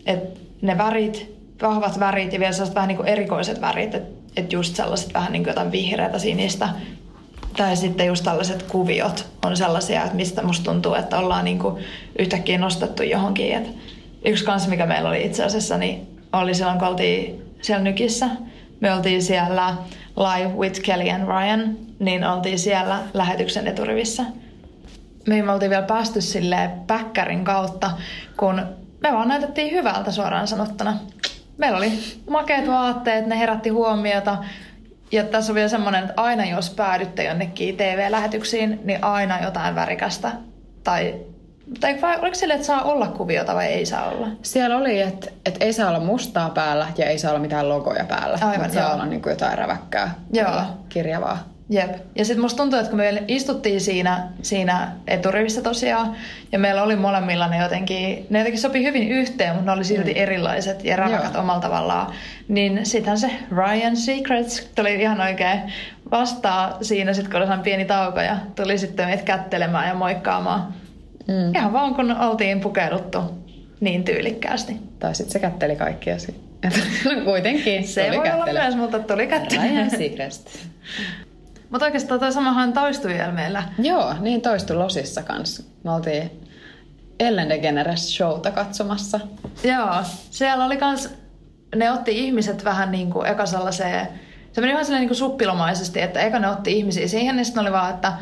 Että 0.05 0.39
ne 0.61 0.77
värit, 0.77 1.35
vahvat 1.61 1.99
värit 1.99 2.33
ja 2.33 2.39
vielä 2.39 2.51
sellaiset 2.51 2.75
vähän 2.75 2.87
niin 2.87 2.97
kuin 2.97 3.07
erikoiset 3.07 3.61
värit, 3.61 3.95
että 3.95 4.15
et 4.37 4.53
just 4.53 4.75
sellaiset 4.75 5.13
vähän 5.13 5.31
niin 5.31 5.43
kuin 5.43 5.51
jotain 5.51 5.71
vihreätä 5.71 6.19
sinistä. 6.19 6.69
Tai 7.57 7.75
sitten 7.75 8.07
just 8.07 8.23
tällaiset 8.23 8.63
kuviot 8.63 9.25
on 9.45 9.57
sellaisia, 9.57 10.03
että 10.03 10.15
mistä 10.15 10.43
musta 10.43 10.71
tuntuu, 10.71 10.93
että 10.93 11.17
ollaan 11.17 11.45
niin 11.45 11.59
kuin 11.59 11.83
yhtäkkiä 12.19 12.57
nostettu 12.57 13.03
johonkin. 13.03 13.55
Et 13.55 13.67
yksi 14.25 14.45
kanssa, 14.45 14.69
mikä 14.69 14.85
meillä 14.85 15.09
oli 15.09 15.25
itse 15.25 15.43
asiassa, 15.43 15.77
niin 15.77 16.19
oli 16.33 16.55
silloin, 16.55 16.79
kun 16.79 16.87
oltiin 16.87 17.41
siellä 17.61 17.83
Nykissä– 17.83 18.29
me 18.79 18.93
oltiin 18.93 19.23
siellä 19.23 19.75
Live 20.17 20.53
with 20.53 20.81
Kelly 20.81 21.09
and 21.09 21.27
Ryan, 21.27 21.77
niin 21.99 22.23
oltiin 22.23 22.59
siellä 22.59 22.99
lähetyksen 23.13 23.67
eturivissä. 23.67 24.23
Me 25.27 25.51
oltiin 25.51 25.69
vielä 25.69 25.85
päästy 25.85 26.21
sille 26.21 26.69
päkkärin 26.87 27.45
kautta, 27.45 27.91
kun 28.37 28.61
me 29.01 29.13
vaan 29.13 29.27
näytettiin 29.27 29.71
hyvältä 29.71 30.11
suoraan 30.11 30.47
sanottuna. 30.47 30.97
meillä 31.57 31.77
oli 31.77 31.91
makeat 32.29 32.67
vaatteet, 32.67 33.25
ne 33.25 33.39
herätti 33.39 33.69
huomiota. 33.69 34.37
Ja 35.11 35.23
tässä 35.23 35.51
on 35.51 35.55
vielä 35.55 35.69
semmoinen, 35.69 36.03
että 36.03 36.21
aina 36.21 36.45
jos 36.45 36.69
päädytte 36.69 37.23
jonnekin 37.23 37.77
TV-lähetyksiin, 37.77 38.79
niin 38.83 39.03
aina 39.03 39.43
jotain 39.43 39.75
värikästä. 39.75 40.31
Tai, 40.83 41.15
tai 41.79 42.01
vai 42.01 42.19
oliko 42.19 42.35
sille, 42.35 42.53
että 42.53 42.67
saa 42.67 42.83
olla 42.83 43.07
kuviota 43.07 43.55
vai 43.55 43.65
ei 43.65 43.85
saa 43.85 44.09
olla? 44.09 44.27
Siellä 44.41 44.77
oli, 44.77 45.01
että, 45.01 45.27
että 45.45 45.65
ei 45.65 45.73
saa 45.73 45.89
olla 45.89 45.99
mustaa 45.99 46.49
päällä 46.49 46.87
ja 46.97 47.05
ei 47.05 47.19
saa 47.19 47.31
olla 47.31 47.41
mitään 47.41 47.69
logoja 47.69 48.05
päällä. 48.05 48.37
Aivan, 48.41 48.59
Mutta 48.59 48.73
saa 48.73 48.93
olla 48.93 49.05
niin 49.05 49.21
kuin 49.21 49.31
jotain 49.31 49.57
räväkkää, 49.57 50.15
Joo. 50.33 50.61
kirjavaa. 50.89 51.54
Jep. 51.69 51.91
Ja 52.15 52.25
sitten 52.25 52.41
musta 52.41 52.57
tuntuu, 52.57 52.79
että 52.79 52.89
kun 52.89 52.97
me 52.97 53.23
istuttiin 53.27 53.81
siinä, 53.81 54.27
siinä 54.41 54.91
eturivissä 55.07 55.61
tosiaan, 55.61 56.15
ja 56.51 56.59
meillä 56.59 56.83
oli 56.83 56.95
molemmilla 56.95 57.47
ne 57.47 57.57
jotenkin, 57.57 58.27
ne 58.29 58.39
jotenkin 58.39 58.61
sopi 58.61 58.83
hyvin 58.83 59.09
yhteen, 59.09 59.53
mutta 59.53 59.65
ne 59.65 59.71
oli 59.71 59.83
silti 59.83 60.13
mm. 60.13 60.21
erilaiset 60.21 60.85
ja 60.85 60.95
räväkät 60.95 61.33
Joo. 61.33 61.41
omalla 61.41 61.61
tavallaan. 61.61 62.13
Niin 62.47 62.85
sittenhän 62.85 63.17
se 63.17 63.31
Ryan 63.51 63.97
Secrets 63.97 64.69
tuli 64.75 64.95
ihan 65.01 65.21
oikein 65.21 65.59
vastaa 66.11 66.77
siinä, 66.81 67.13
sit 67.13 67.27
kun 67.27 67.35
oli 67.41 67.63
pieni 67.63 67.85
tauko 67.85 68.19
ja 68.19 68.37
tuli 68.55 68.77
sitten 68.77 69.07
meitä 69.07 69.23
kättelemään 69.23 69.87
ja 69.87 69.93
moikkaamaan. 69.93 70.73
Mm. 71.27 71.55
Ihan 71.55 71.73
vaan 71.73 71.95
kun 71.95 72.17
oltiin 72.17 72.59
pukeuduttu 72.59 73.19
niin 73.79 74.03
tyylikkäästi. 74.03 74.77
Tai 74.99 75.15
sitten 75.15 75.33
se 75.33 75.39
kätteli 75.39 75.75
kaikkia. 75.75 76.19
si- 76.19 76.35
no 77.05 77.21
kuitenkin 77.25 77.87
Se 77.87 78.03
tuli 78.05 78.17
voi 78.17 78.27
olla 78.29 78.37
kättele. 78.37 78.61
myös, 78.61 78.75
mutta 78.75 78.99
tuli 78.99 79.27
kättele. 79.27 79.61
Ryan 79.61 79.89
Secrets. 79.89 80.45
Mutta 81.69 81.85
oikeastaan 81.85 82.19
toi 82.19 82.31
samahan 82.31 82.73
toistui 82.73 83.13
vielä 83.13 83.31
meillä. 83.31 83.63
Joo, 83.79 84.13
niin 84.19 84.41
toistu 84.41 84.79
Losissa 84.79 85.23
kanssa. 85.23 85.63
Me 85.83 85.91
oltiin 85.91 86.31
Ellen 87.19 87.49
DeGeneres 87.49 88.15
showta 88.15 88.51
katsomassa. 88.51 89.19
Joo, 89.63 89.95
siellä 90.31 90.65
oli 90.65 90.77
kans, 90.77 91.09
ne 91.75 91.91
otti 91.91 92.19
ihmiset 92.19 92.63
vähän 92.63 92.91
niin 92.91 93.11
kuin 93.11 93.27
eka 93.27 93.45
sellaiseen, 93.45 94.07
se 94.51 94.61
meni 94.61 94.83
silleen 94.83 95.01
niin 95.01 95.09
kuin 95.09 95.17
suppilomaisesti, 95.17 96.01
että 96.01 96.19
eka 96.19 96.39
ne 96.39 96.49
otti 96.49 96.77
ihmisiä 96.77 97.07
siihen, 97.07 97.35
niin 97.35 97.45
sitten 97.45 97.61
oli 97.61 97.71
vaan, 97.71 97.93
että 97.93 98.13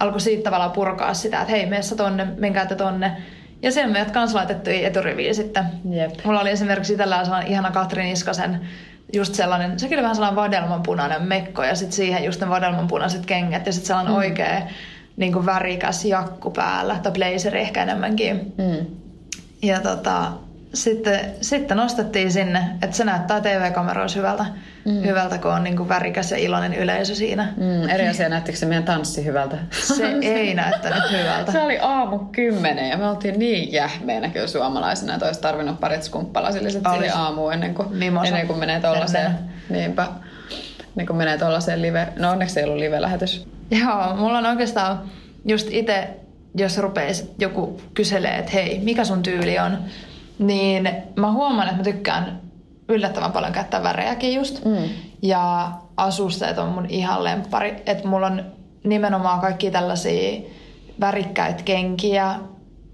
alkoi 0.00 0.20
siitä 0.20 0.42
tavallaan 0.42 0.70
purkaa 0.70 1.14
sitä, 1.14 1.40
että 1.40 1.50
hei, 1.50 1.66
meessä 1.66 1.96
tonne, 1.96 2.24
menkää 2.36 2.66
te 2.66 2.74
tonne. 2.74 3.16
Ja 3.62 3.72
siellä 3.72 3.92
meidät 3.92 4.10
kans 4.10 4.34
laitettiin 4.34 4.86
eturiviin 4.86 5.34
sitten. 5.34 5.64
Jep. 5.90 6.24
Mulla 6.24 6.40
oli 6.40 6.50
esimerkiksi 6.50 6.96
sellainen 6.96 7.52
ihana 7.52 7.70
Katrin 7.70 8.06
Iskasen, 8.06 8.68
just 9.12 9.34
sellainen, 9.34 9.78
sekin 9.78 9.98
oli 9.98 10.02
vähän 10.02 10.16
sellainen 10.16 10.36
vadelmanpunainen 10.36 11.22
mekko 11.22 11.64
ja 11.64 11.74
sitten 11.74 11.96
siihen 11.96 12.24
just 12.24 12.40
ne 12.40 12.48
vadelmanpunaiset 12.48 13.26
kengät 13.26 13.66
ja 13.66 13.72
sitten 13.72 13.86
sellainen 13.86 14.12
mm. 14.12 14.18
oikea 14.18 14.62
niin 15.16 15.32
kuin 15.32 15.46
värikäs 15.46 16.04
jakku 16.04 16.50
päällä, 16.50 16.98
tai 17.02 17.12
blazeri 17.12 17.60
ehkä 17.60 17.82
enemmänkin. 17.82 18.54
Mm. 18.58 18.86
Ja 19.62 19.80
tota, 19.80 20.32
sitten, 20.74 21.20
sitten 21.40 21.76
nostettiin 21.76 22.32
sinne, 22.32 22.64
että 22.82 22.96
se 22.96 23.04
näyttää 23.04 23.40
TV-kameroissa 23.40 24.18
hyvältä, 24.18 24.46
mm. 24.84 25.02
hyvältä 25.02 25.38
kun 25.38 25.52
on 25.52 25.64
niin 25.64 25.76
kuin 25.76 25.88
värikäs 25.88 26.30
ja 26.30 26.36
iloinen 26.36 26.74
yleisö 26.74 27.14
siinä. 27.14 27.52
Mm, 27.56 27.88
eri 27.88 28.08
asia, 28.08 28.28
näyttikö 28.28 28.58
se 28.58 28.66
meidän 28.66 28.84
tanssi 28.84 29.24
hyvältä? 29.24 29.56
Se 29.70 30.18
ei 30.22 30.54
näyttänyt 30.54 31.02
hyvältä. 31.12 31.52
Se 31.58 31.60
oli 31.60 31.78
aamu 31.78 32.18
kymmenen 32.18 32.90
ja 32.90 32.96
me 32.96 33.08
oltiin 33.08 33.38
niin 33.38 33.72
jähmeinä 33.72 34.28
kyllä 34.28 34.46
suomalaisena, 34.46 35.14
että 35.14 35.26
olisi 35.26 35.40
tarvinnut 35.40 35.80
parit 35.80 36.02
skumppalasilliset 36.02 36.82
siihen 36.90 37.16
aamuun 37.16 37.52
ennen 37.52 37.74
kuin, 37.74 37.96
Mimosa. 37.96 38.26
ennen 38.26 38.46
kuin 38.46 38.58
menee 38.58 38.80
tuollaiseen. 38.80 39.30
Niinpä. 39.68 40.06
Niin 40.94 41.06
kuin 41.06 41.16
menee 41.16 41.38
tuollaiseen 41.38 41.82
live. 41.82 42.08
No 42.16 42.30
onneksi 42.30 42.60
ei 42.60 42.64
ollut 42.64 42.78
live-lähetys. 42.78 43.46
Joo, 43.70 44.16
mulla 44.16 44.38
on 44.38 44.46
oikeastaan 44.46 45.02
just 45.44 45.68
itse, 45.70 46.08
jos 46.54 46.78
rupeisi 46.78 47.30
joku 47.38 47.80
kyselee, 47.94 48.38
että 48.38 48.52
hei, 48.52 48.80
mikä 48.82 49.04
sun 49.04 49.22
tyyli 49.22 49.58
on, 49.58 49.78
niin 50.38 50.90
mä 51.16 51.32
huomaan, 51.32 51.68
että 51.68 51.78
mä 51.78 51.84
tykkään 51.84 52.40
yllättävän 52.88 53.32
paljon 53.32 53.52
käyttää 53.52 53.82
värejäkin 53.82 54.34
just. 54.34 54.64
Mm. 54.64 54.88
Ja 55.22 55.72
asusteet 55.96 56.58
on 56.58 56.68
mun 56.68 56.86
ihan 56.88 57.24
lemppari. 57.24 57.82
Että 57.86 58.08
mulla 58.08 58.26
on 58.26 58.44
nimenomaan 58.84 59.40
kaikki 59.40 59.70
tällaisia 59.70 60.40
värikkäitä 61.00 61.62
kenkiä. 61.62 62.34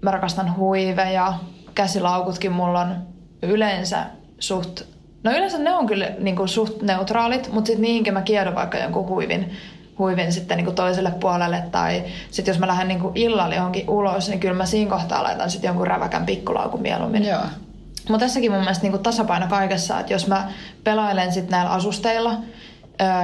Mä 0.01 0.11
rakastan 0.11 0.55
huiveja. 0.55 1.33
Käsilaukutkin 1.75 2.51
mulla 2.51 2.81
on 2.81 2.95
yleensä 3.41 4.05
suht... 4.39 4.81
No 5.23 5.31
yleensä 5.31 5.57
ne 5.57 5.71
on 5.71 5.87
kyllä 5.87 6.09
niin 6.19 6.35
kuin 6.35 6.49
suht 6.49 6.81
neutraalit, 6.81 7.49
mutta 7.53 7.67
sitten 7.67 7.81
niihinkin 7.81 8.13
mä 8.13 8.21
kiedon 8.21 8.55
vaikka 8.55 8.77
jonkun 8.77 9.07
huivin, 9.07 9.51
huivin 9.99 10.31
sitten 10.31 10.57
niin 10.57 10.65
kuin 10.65 10.75
toiselle 10.75 11.11
puolelle. 11.11 11.63
Tai 11.71 12.03
sitten 12.31 12.53
jos 12.53 12.59
mä 12.59 12.67
lähden 12.67 12.87
niin 12.87 12.99
kuin 12.99 13.17
illalla 13.17 13.55
johonkin 13.55 13.89
ulos, 13.89 14.29
niin 14.29 14.39
kyllä 14.39 14.55
mä 14.55 14.65
siinä 14.65 14.91
kohtaa 14.91 15.23
laitan 15.23 15.49
sitten 15.49 15.67
jonkun 15.67 15.87
räväkän 15.87 16.25
pikkulaukun 16.25 16.81
mieluummin. 16.81 17.25
Joo. 17.25 17.41
Mutta 18.09 18.25
tässäkin 18.25 18.51
mun 18.51 18.61
mielestä 18.61 18.83
niinku 18.83 18.97
tasapaino 18.97 19.47
kaikessa, 19.47 19.99
että 19.99 20.13
jos 20.13 20.27
mä 20.27 20.47
pelailen 20.83 21.31
sitten 21.31 21.51
näillä 21.51 21.71
asusteilla, 21.71 22.33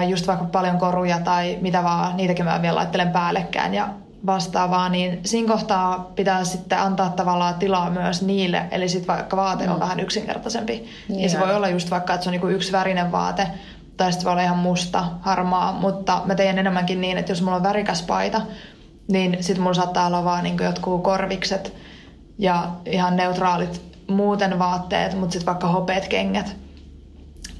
just 0.08 0.28
vaikka 0.28 0.46
paljon 0.46 0.78
koruja 0.78 1.20
tai 1.20 1.58
mitä 1.62 1.84
vaan, 1.84 2.18
niitäkin 2.18 2.46
mä 2.46 2.62
vielä 2.62 2.76
laittelen 2.76 3.12
päällekään 3.12 3.74
ja 3.74 3.90
vastaavaa, 4.26 4.90
niin 4.90 5.20
siinä 5.26 5.54
kohtaa 5.54 6.12
pitää 6.16 6.44
sitten 6.44 6.80
antaa 6.80 7.10
tavallaan 7.10 7.54
tilaa 7.54 7.90
myös 7.90 8.22
niille, 8.22 8.66
eli 8.72 8.90
sitten 8.90 9.16
vaikka 9.16 9.38
vaate 9.38 9.70
on 9.70 9.80
vähän 9.80 10.00
yksinkertaisempi. 10.00 10.86
Niin 11.10 11.22
ja 11.22 11.30
se 11.30 11.40
voi 11.40 11.56
olla 11.56 11.70
just 11.70 11.92
vaikka, 11.92 12.14
että 12.14 12.24
se 12.24 12.30
on 12.30 12.32
niinku 12.32 12.48
yksi 12.48 12.72
värinen 12.72 13.12
vaate, 13.12 13.48
tai 14.02 14.12
sitten 14.12 14.26
voi 14.26 14.32
olla 14.32 14.44
ihan 14.44 14.58
musta, 14.58 15.04
harmaa, 15.22 15.72
mutta 15.72 16.22
mä 16.26 16.36
teen 16.36 16.60
enemmänkin 16.60 17.02
niin, 17.02 17.18
että 17.18 17.32
jos 17.32 17.42
mulla 17.42 17.56
on 17.56 17.64
värikäs 17.64 18.02
paita, 18.02 18.42
niin 19.08 19.38
sitten 19.40 19.62
mulla 19.62 19.74
saattaa 19.74 20.08
olla 20.08 20.24
vaan 20.24 20.44
niinku 20.44 20.64
jotkut 20.64 21.04
korvikset 21.04 21.74
ja 22.38 22.68
ihan 22.86 23.16
neutraalit 23.16 23.82
muuten 24.08 24.60
vaatteet, 24.60 25.20
mutta 25.20 25.34
sitten 25.34 25.46
vaikka 25.46 25.68
hopeet 25.68 26.08
kengät. 26.08 26.56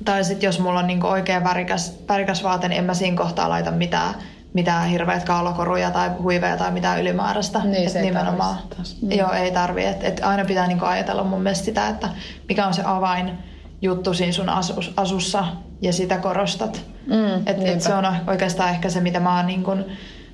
Tai 0.06 0.24
sitten 0.24 0.48
jos 0.48 0.60
mulla 0.60 0.80
on 0.80 0.88
niinku 0.88 1.08
oikein 1.08 1.44
värikäs, 1.44 2.00
värikäs 2.10 2.44
vaate, 2.44 2.68
niin 2.68 2.80
en 2.80 2.86
mä 2.86 2.94
siinä 2.94 3.18
kohtaa 3.18 3.50
laita 3.50 3.72
mitään, 3.72 4.14
mitään 4.54 4.88
hirveät 4.88 5.24
kaulakoruja 5.24 5.92
tai 5.92 6.10
huiveja 6.10 6.58
tai 6.58 6.72
mitään 6.72 7.02
ylimääräistä. 7.02 7.60
Niin, 7.60 7.86
Et 7.86 7.90
se 7.92 8.00
ei 8.00 8.06
nimenomaan. 8.06 8.56
tarvitse 8.56 8.76
taas. 8.76 8.98
Mm. 9.02 9.12
Joo, 9.12 9.32
ei 9.32 9.52
tarvi. 9.52 9.86
Et, 9.86 10.04
et 10.04 10.22
aina 10.24 10.46
pitää 10.46 10.68
niinku 10.68 10.86
ajatella 10.86 11.24
mun 11.24 11.42
mielestä 11.42 11.66
sitä, 11.66 11.90
että 11.90 12.10
mikä 12.50 12.68
on 12.68 12.74
se 12.74 12.82
avain 12.86 13.51
juttu 13.82 14.14
siinä 14.14 14.34
sun 14.34 14.50
asus, 14.50 14.94
asussa 14.98 15.46
ja 15.82 15.94
sitä 15.94 16.18
korostat. 16.18 16.82
Mm, 17.08 17.48
et, 17.48 17.68
et 17.68 17.82
se 17.82 17.94
on 17.94 18.06
oikeastaan 18.28 18.70
ehkä 18.70 18.90
se, 18.90 19.02
mitä 19.02 19.20
mä 19.20 19.38
oon 19.38 19.48
niin 19.48 19.64
kun 19.64 19.86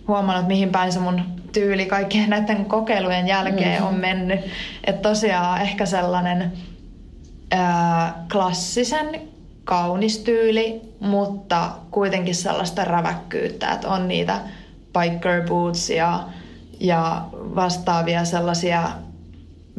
huomannut, 0.07 0.35
että 0.35 0.47
mihin 0.47 0.69
päin 0.69 0.91
se 0.91 0.99
mun 0.99 1.21
tyyli 1.53 1.85
kaikkien 1.85 2.29
näiden 2.29 2.65
kokeilujen 2.65 3.27
jälkeen 3.27 3.81
Mm. 3.81 3.87
on 3.87 3.95
mennyt. 3.95 4.39
Että 4.83 5.09
tosiaan 5.09 5.61
ehkä 5.61 5.85
sellainen 5.85 6.53
ää, 7.51 8.25
klassisen 8.31 9.21
kaunis 9.63 10.17
tyyli, 10.17 10.81
mutta 10.99 11.69
kuitenkin 11.91 12.35
sellaista 12.35 12.85
räväkkyyttä, 12.85 13.71
että 13.71 13.89
on 13.89 14.07
niitä 14.07 14.39
biker 14.99 15.47
boots 15.47 15.89
ja, 15.89 16.19
ja 16.79 17.25
vastaavia 17.33 18.25
sellaisia 18.25 18.89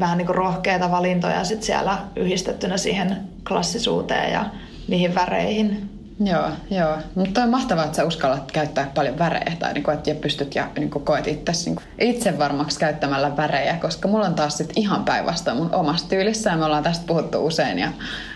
vähän 0.01 0.19
niin 0.19 0.27
kuin 0.27 0.37
rohkeita 0.37 0.91
valintoja 0.91 1.45
sit 1.45 1.63
siellä 1.63 1.99
yhdistettynä 2.17 2.77
siihen 2.77 3.17
klassisuuteen 3.49 4.33
ja 4.33 4.45
niihin 4.89 5.15
väreihin. 5.15 5.91
Joo, 6.25 6.49
joo. 6.71 6.97
Mutta 7.15 7.43
on 7.43 7.51
mahtavaa, 7.51 7.85
että 7.85 7.97
sä 7.97 8.05
uskallat 8.05 8.53
käyttää 8.53 8.91
paljon 8.95 9.19
värejä 9.19 9.57
tai 9.59 9.75
niinku, 9.75 9.91
että 9.91 10.15
pystyt 10.15 10.55
ja 10.55 10.69
niinku, 10.79 11.01
koet 11.01 11.27
itse 11.27 11.53
niinku, 11.67 11.83
itse 12.01 12.39
varmaksi 12.39 12.79
käyttämällä 12.79 13.37
värejä, 13.37 13.77
koska 13.77 14.09
mulla 14.09 14.27
on 14.27 14.35
taas 14.35 14.57
sit 14.57 14.73
ihan 14.77 15.05
päinvastoin 15.05 15.57
mun 15.57 15.75
omassa 15.75 16.09
tyylissä 16.09 16.51
ja 16.51 16.57
me 16.57 16.65
ollaan 16.65 16.83
tästä 16.83 17.05
puhuttu 17.07 17.47
usein 17.47 17.79
ja, 17.79 17.93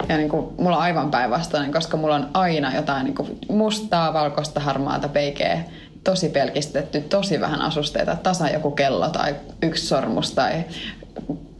ja 0.08 0.16
niinku, 0.16 0.54
mulla 0.58 0.76
on 0.76 0.82
aivan 0.82 1.10
päinvastainen, 1.10 1.72
koska 1.72 1.96
mulla 1.96 2.14
on 2.14 2.30
aina 2.34 2.74
jotain 2.74 3.04
niinku, 3.04 3.28
mustaa, 3.48 4.12
valkoista, 4.12 4.60
harmaata, 4.60 5.08
peikeä, 5.08 5.64
tosi 6.04 6.28
pelkistetty, 6.28 7.00
tosi 7.00 7.40
vähän 7.40 7.62
asusteita, 7.62 8.16
tasa 8.16 8.48
joku 8.48 8.70
kello 8.70 9.08
tai 9.08 9.34
yksi 9.62 9.86
sormus 9.86 10.30
tai 10.30 10.64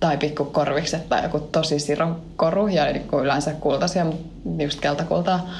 tai 0.02 0.16
pikkukorvikset 0.16 1.08
tai 1.08 1.22
joku 1.22 1.40
tosi 1.40 1.78
sirokoru 1.78 2.68
ja 2.68 2.84
niin 2.84 3.08
kuin 3.08 3.24
yleensä 3.24 3.52
kultaisia, 3.52 4.06
just 4.58 4.80
keltakultaa. 4.80 5.50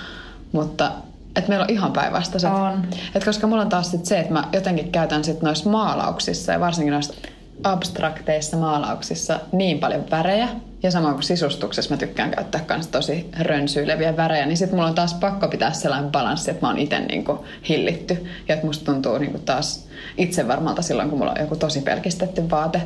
Mutta 0.53 0.93
et 1.37 1.49
meillä 1.49 1.63
on 1.63 1.71
ihan 1.71 1.93
päinvastaiset. 1.93 2.51
On. 2.51 2.87
Et 3.15 3.25
koska 3.25 3.47
mulla 3.47 3.63
on 3.63 3.69
taas 3.69 3.91
sit 3.91 4.07
se, 4.07 4.21
että 4.21 4.33
mä 4.33 4.45
jotenkin 4.53 4.93
käytän 4.93 5.25
sit 5.25 5.43
noissa 5.43 5.71
maalauksissa 5.71 6.53
ja 6.53 6.61
varsinkin 6.61 6.93
noissa 6.93 7.15
abstrakteissa 7.65 8.57
maalauksissa 8.57 9.41
niin 9.53 9.79
paljon 9.79 10.05
värejä. 10.11 10.49
Ja 10.83 10.91
samoin 10.91 11.15
kuin 11.15 11.25
sisustuksessa 11.25 11.95
mä 11.95 11.99
tykkään 11.99 12.31
käyttää 12.31 12.61
kans 12.61 12.87
tosi 12.87 13.31
rönsyileviä 13.41 14.17
värejä, 14.17 14.47
niin 14.47 14.57
sit 14.57 14.73
mulla 14.73 14.87
on 14.87 14.95
taas 14.95 15.15
pakko 15.15 15.49
pitää 15.49 15.73
sellainen 15.73 16.11
balanssi, 16.11 16.51
että 16.51 16.67
mä 16.67 16.69
oon 16.69 16.79
itse 16.79 17.01
niinku 17.01 17.45
hillitty. 17.69 18.27
Ja 18.49 18.55
että 18.55 18.67
musta 18.67 18.93
tuntuu 18.93 19.19
niinku 19.19 19.39
taas 19.39 19.87
itse 20.19 20.49
varmalta 20.49 20.83
silloin, 20.83 21.09
kun 21.11 21.19
mulla 21.19 21.33
on 21.33 21.41
joku 21.41 21.57
tosi 21.57 21.81
pelkistetty 21.81 22.51
vaate. 22.51 22.83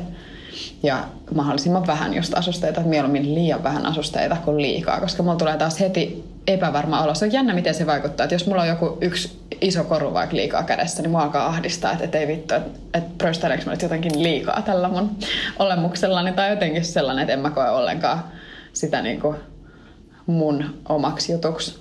Ja 0.83 1.03
mahdollisimman 1.35 1.87
vähän 1.87 2.13
just 2.13 2.33
asusteita, 2.33 2.79
että 2.79 2.89
mieluummin 2.89 3.35
liian 3.35 3.63
vähän 3.63 3.85
asusteita 3.85 4.37
kuin 4.45 4.61
liikaa, 4.61 4.99
koska 4.99 5.23
mulla 5.23 5.35
tulee 5.35 5.57
taas 5.57 5.79
heti 5.79 6.23
epävarma 6.47 7.03
olo. 7.03 7.15
Se 7.15 7.25
on 7.25 7.33
jännä, 7.33 7.53
miten 7.53 7.75
se 7.75 7.85
vaikuttaa. 7.85 8.23
Että 8.23 8.35
jos 8.35 8.47
mulla 8.47 8.61
on 8.61 8.67
joku 8.67 8.97
yksi 9.01 9.39
iso 9.61 9.83
koru 9.83 10.13
vaikka 10.13 10.35
liikaa 10.35 10.63
kädessä, 10.63 11.01
niin 11.01 11.11
mua 11.11 11.21
alkaa 11.21 11.45
ahdistaa, 11.45 11.91
että, 11.91 12.03
että 12.03 12.17
ei 12.17 12.27
vittu, 12.27 12.53
että, 12.53 12.69
että 12.93 13.09
prösteleekö 13.17 13.65
mä 13.65 13.71
nyt 13.71 13.81
jotenkin 13.81 14.23
liikaa 14.23 14.61
tällä 14.61 14.89
mun 14.89 15.17
olemuksellani. 15.59 16.33
Tai 16.33 16.49
jotenkin 16.49 16.85
sellainen, 16.85 17.21
että 17.21 17.33
en 17.33 17.39
mä 17.39 17.49
koe 17.49 17.69
ollenkaan 17.69 18.23
sitä 18.73 19.01
niin 19.01 19.21
kuin 19.21 19.37
mun 20.25 20.81
omaksi 20.89 21.31
jutuksi. 21.31 21.79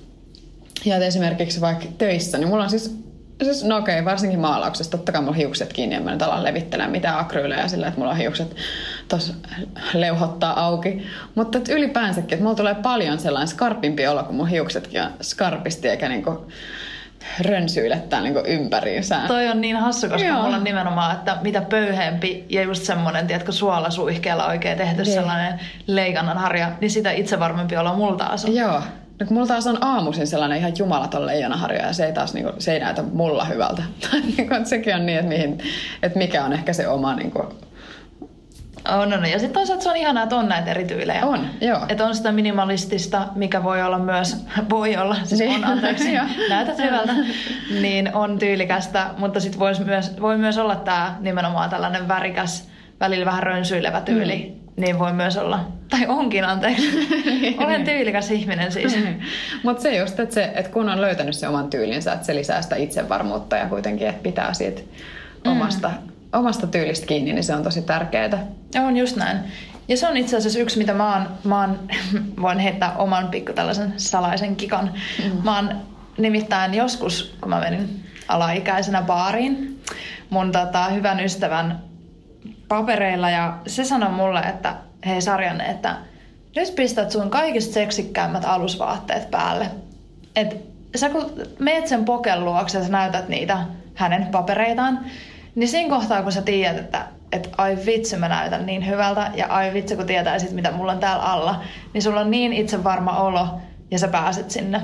Ja 0.85 0.97
esimerkiksi 0.97 1.61
vaikka 1.61 1.87
töissä, 1.99 2.39
niin 2.39 2.49
mulla 2.49 2.65
on 2.65 2.71
siis 2.71 3.06
Siis, 3.43 3.65
no 3.65 3.77
okei, 3.77 4.05
varsinkin 4.05 4.41
maalauksessa. 4.41 4.91
Totta 4.91 5.13
kai 5.13 5.23
mulla 5.23 5.37
hiukset 5.37 5.73
kiinni 5.73 5.95
ja 5.95 6.01
mä 6.01 6.13
nyt 6.13 6.23
alan 6.23 6.45
levittelemään 6.45 6.91
mitään 6.91 7.19
akryylejä 7.19 7.69
sillä, 7.69 7.87
että 7.87 7.99
mulla 8.01 8.13
on 8.13 8.19
hiukset 8.19 8.57
tos 9.09 9.33
leuhottaa 9.95 10.65
auki. 10.65 11.07
Mutta 11.35 11.59
että 11.59 11.73
ylipäänsäkin, 11.73 12.33
että 12.33 12.43
mulla 12.43 12.57
tulee 12.57 12.75
paljon 12.75 13.19
sellainen 13.19 13.49
skarpimpi 13.49 14.07
olo, 14.07 14.25
kun 14.25 14.35
mun 14.35 14.49
hiuksetkin 14.49 15.03
on 15.03 15.11
skarpisti 15.23 15.89
eikä 15.89 16.09
niinku 16.09 16.47
rönsyilettää 17.41 18.21
niinku 18.21 18.43
ympäriinsä. 18.47 19.21
Toi 19.29 19.49
on 19.49 19.61
niin 19.61 19.77
hassu, 19.77 20.09
koska 20.09 20.29
Joo. 20.29 20.43
mulla 20.43 20.57
on 20.57 20.65
nimenomaan, 20.65 21.17
että 21.17 21.37
mitä 21.43 21.61
pöyheempi 21.61 22.45
ja 22.49 22.63
just 22.63 22.83
semmonen, 22.83 23.27
tiedätkö, 23.27 23.53
suolasuihkeella 23.53 24.47
oikein 24.47 24.79
tehty 24.79 25.03
niin. 25.03 25.15
sellainen 25.15 25.61
leikannan 25.87 26.39
harja, 26.39 26.73
niin 26.81 26.91
sitä 26.91 27.11
itse 27.11 27.41
varmempi 27.41 27.77
olla 27.77 27.93
mulla 27.93 28.17
taas 28.17 28.45
on. 28.45 28.55
Joo. 28.55 28.83
No 29.21 29.27
kun 29.27 29.35
mulla 29.35 29.47
taas 29.47 29.67
on 29.67 29.85
aamuisin 29.85 30.27
sellainen 30.27 30.59
ihan 30.59 30.73
jumalaton 30.79 31.27
leijonaharja 31.27 31.87
ja 31.87 31.93
se 31.93 32.07
ei 32.07 32.13
taas 32.13 32.35
niinku, 32.35 32.53
se 32.59 32.73
ei 32.73 32.81
näytä 32.81 33.03
mulla 33.03 33.45
hyvältä. 33.45 33.83
niinku, 34.37 34.55
sekin 34.65 34.95
on 34.95 35.07
niin, 35.07 35.19
että, 35.19 35.29
mihin, 35.29 35.59
että 36.03 36.19
mikä 36.19 36.45
on 36.45 36.53
ehkä 36.53 36.73
se 36.73 36.89
oma 36.89 37.15
niinku, 37.15 37.43
on, 38.89 39.13
on. 39.13 39.27
Ja 39.27 39.39
sitten 39.39 39.53
toisaalta 39.53 39.83
se 39.83 39.91
on 39.91 39.97
ihanaa, 39.97 40.23
että 40.23 40.37
on 40.37 40.49
näitä 40.49 40.71
eri 40.71 40.85
tyylejä. 40.85 41.27
On, 41.27 41.47
joo. 41.61 41.81
Että 41.89 42.07
on 42.07 42.15
sitä 42.15 42.33
minimalistista, 42.33 43.29
mikä 43.35 43.63
voi 43.63 43.83
olla 43.83 43.99
myös, 43.99 44.37
voi 44.71 44.97
olla, 44.97 45.17
siis 45.25 45.41
niin. 45.41 45.65
on 45.65 45.65
anteeksi, 45.73 46.13
näytät 46.49 46.79
hyvältä, 46.79 47.15
niin 47.81 48.15
on 48.15 48.39
tyylikästä, 48.39 49.11
mutta 49.19 49.41
sitten 49.41 49.61
voi 49.61 49.73
myös, 49.85 50.21
voi 50.21 50.39
myös 50.39 50.59
olla 50.59 50.77
tämä 50.77 51.17
nimenomaan 51.21 51.71
tällainen 51.71 52.09
värikäs, 52.09 52.69
välillä 53.01 53.27
vähän 53.27 53.43
rönsyilevä 53.43 54.01
tyyli. 54.01 54.57
Mm 54.61 54.66
niin 54.77 54.99
voi 54.99 55.13
myös 55.13 55.37
olla. 55.37 55.67
Tai 55.91 56.07
onkin, 56.07 56.45
anteeksi. 56.45 57.09
Olen 57.65 57.85
tyylikäs 57.85 58.31
ihminen 58.31 58.73
siis. 58.73 58.97
Mutta 59.65 59.83
se 59.83 59.97
just, 59.97 60.21
että, 60.21 60.35
se, 60.35 60.53
että 60.55 60.71
kun 60.71 60.89
on 60.89 61.01
löytänyt 61.01 61.37
se 61.37 61.49
oman 61.49 61.71
tyylinsä, 61.71 62.13
että 62.13 62.27
se 62.27 62.35
lisää 62.35 62.63
sitä 62.63 62.77
itsevarmuutta 62.77 63.57
ja 63.57 63.67
kuitenkin, 63.67 64.09
että 64.09 64.23
pitää 64.23 64.55
siitä 64.55 64.83
mm. 65.45 65.51
omasta, 65.51 65.91
omasta 66.33 66.67
tyylistä 66.67 67.07
kiinni, 67.07 67.33
niin 67.33 67.45
se 67.45 67.55
on 67.55 67.63
tosi 67.63 67.83
tärkeää. 67.83 68.47
On 68.87 68.97
just 68.97 69.17
näin. 69.17 69.39
Ja 69.89 69.97
se 69.97 70.09
on 70.09 70.17
itse 70.17 70.37
asiassa 70.37 70.59
yksi, 70.59 70.79
mitä 70.79 70.95
mä 70.95 71.13
oon, 71.13 71.29
mä 71.45 71.61
oon 71.61 71.79
voin 72.43 72.59
heittää 72.59 72.97
oman 72.97 73.29
pikku 73.29 73.53
tällaisen 73.53 73.95
salaisen 73.97 74.57
kikan. 74.57 74.93
Mm. 75.25 75.45
Mä 75.45 75.57
oon 75.57 75.71
nimittäin 76.19 76.75
joskus, 76.75 77.37
kun 77.41 77.51
mä 77.51 77.61
menin 77.61 78.05
alaikäisenä 78.29 79.03
baariin, 79.03 79.83
mun 80.31 80.53
tota, 80.53 80.89
hyvän 80.89 81.21
ystävän 81.21 81.86
papereilla 82.69 83.31
ja 83.31 83.59
se 83.67 83.85
sanoi 83.85 84.11
mulle, 84.11 84.41
että 84.41 84.77
hei 85.07 85.21
Sarjanne, 85.21 85.65
että 85.65 85.97
nyt 86.57 86.75
pistät 86.75 87.11
sun 87.11 87.31
kaikista 87.31 87.75
seksikkäimmät 87.75 88.45
alusvaatteet 88.45 89.31
päälle. 89.31 89.71
Et 90.37 90.57
sä 90.97 91.11
kun 91.11 91.33
meet 91.59 91.87
sen 91.87 92.05
poken 92.05 92.45
luokse 92.45 92.79
ja 92.79 92.85
sä 92.85 92.91
näytät 92.91 93.29
niitä 93.29 93.59
hänen 93.95 94.27
papereitaan, 94.27 95.01
niin 95.55 95.69
siinä 95.69 95.97
kohtaa 95.97 96.23
kun 96.23 96.33
sä 96.33 96.43
tiedät, 96.43 96.79
että, 96.79 97.07
että 97.33 97.49
ai 97.59 97.79
vitsi 97.87 98.17
mä 98.17 98.29
näytän 98.29 98.67
niin 98.67 98.87
hyvältä 98.87 99.31
ja 99.35 99.47
ai 99.47 99.73
vitsi 99.75 99.97
kun 99.97 100.07
tietäisit 100.07 100.53
mitä 100.53 100.73
mulla 100.73 100.93
on 100.93 101.01
täällä 101.01 101.25
alla, 101.25 101.63
niin 101.95 102.03
sulla 102.03 102.21
on 102.21 102.31
niin 102.31 102.53
itsevarma 102.53 103.19
olo 103.19 103.49
ja 103.91 103.99
sä 103.99 104.09
pääset 104.09 104.51
sinne. 104.51 104.81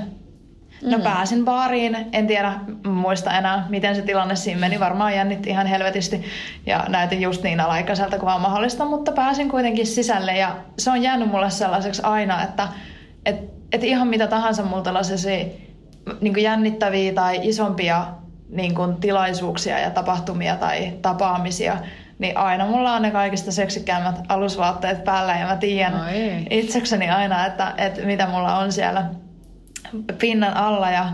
No 0.83 0.97
mm. 0.97 1.03
pääsin 1.03 1.45
baariin, 1.45 1.97
en 2.11 2.27
tiedä, 2.27 2.53
muista 2.85 3.37
enää 3.37 3.65
miten 3.69 3.95
se 3.95 4.01
tilanne 4.01 4.35
siinä 4.35 4.59
meni, 4.59 4.79
varmaan 4.79 5.15
jännitti 5.15 5.49
ihan 5.49 5.67
helvetisti 5.67 6.23
ja 6.65 6.85
näytin 6.89 7.21
just 7.21 7.43
niin 7.43 7.59
alaikäiseltä 7.59 8.17
kuin 8.17 8.27
vaan 8.27 8.41
mahdollista, 8.41 8.85
mutta 8.85 9.11
pääsin 9.11 9.49
kuitenkin 9.49 9.87
sisälle. 9.87 10.37
Ja 10.37 10.55
se 10.77 10.91
on 10.91 11.01
jäänyt 11.01 11.31
mulle 11.31 11.49
sellaiseksi 11.49 12.01
aina, 12.03 12.43
että 12.43 12.67
et, 13.25 13.35
et 13.71 13.83
ihan 13.83 14.07
mitä 14.07 14.27
tahansa 14.27 14.63
mulla 14.63 14.83
tällaisia 14.83 15.45
niin 16.21 16.41
jännittäviä 16.41 17.13
tai 17.13 17.39
isompia 17.41 18.05
niin 18.49 18.75
kuin 18.75 18.95
tilaisuuksia 18.95 19.79
ja 19.79 19.89
tapahtumia 19.89 20.55
tai 20.55 20.93
tapaamisia, 21.01 21.77
niin 22.19 22.37
aina 22.37 22.65
mulla 22.65 22.93
on 22.93 23.01
ne 23.01 23.11
kaikista 23.11 23.51
seksikkäimmät 23.51 24.15
alusvaatteet 24.29 25.03
päällä 25.03 25.35
ja 25.35 25.47
mä 25.47 25.55
tiedän 25.55 25.93
no 25.93 26.03
itsekseni 26.49 27.09
aina, 27.09 27.45
että, 27.45 27.73
että 27.77 28.01
mitä 28.01 28.27
mulla 28.27 28.57
on 28.57 28.71
siellä 28.71 29.05
pinnan 30.19 30.57
alla 30.57 30.91
ja, 30.91 31.09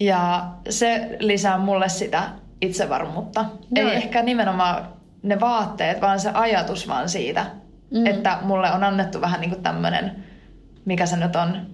ja 0.00 0.48
se 0.70 1.16
lisää 1.20 1.58
mulle 1.58 1.88
sitä 1.88 2.22
itsevarmuutta. 2.60 3.44
Joo. 3.74 3.88
Ei 3.88 3.96
ehkä 3.96 4.22
nimenomaan 4.22 4.88
ne 5.22 5.40
vaatteet, 5.40 6.00
vaan 6.00 6.20
se 6.20 6.30
ajatus 6.34 6.88
vaan 6.88 7.08
siitä, 7.08 7.46
mm. 7.90 8.06
että 8.06 8.38
mulle 8.42 8.72
on 8.72 8.84
annettu 8.84 9.20
vähän 9.20 9.40
niin 9.40 9.50
kuin 9.50 9.62
tämmöinen, 9.62 10.24
mikä 10.84 11.06
se 11.06 11.16
nyt 11.16 11.36
on? 11.36 11.66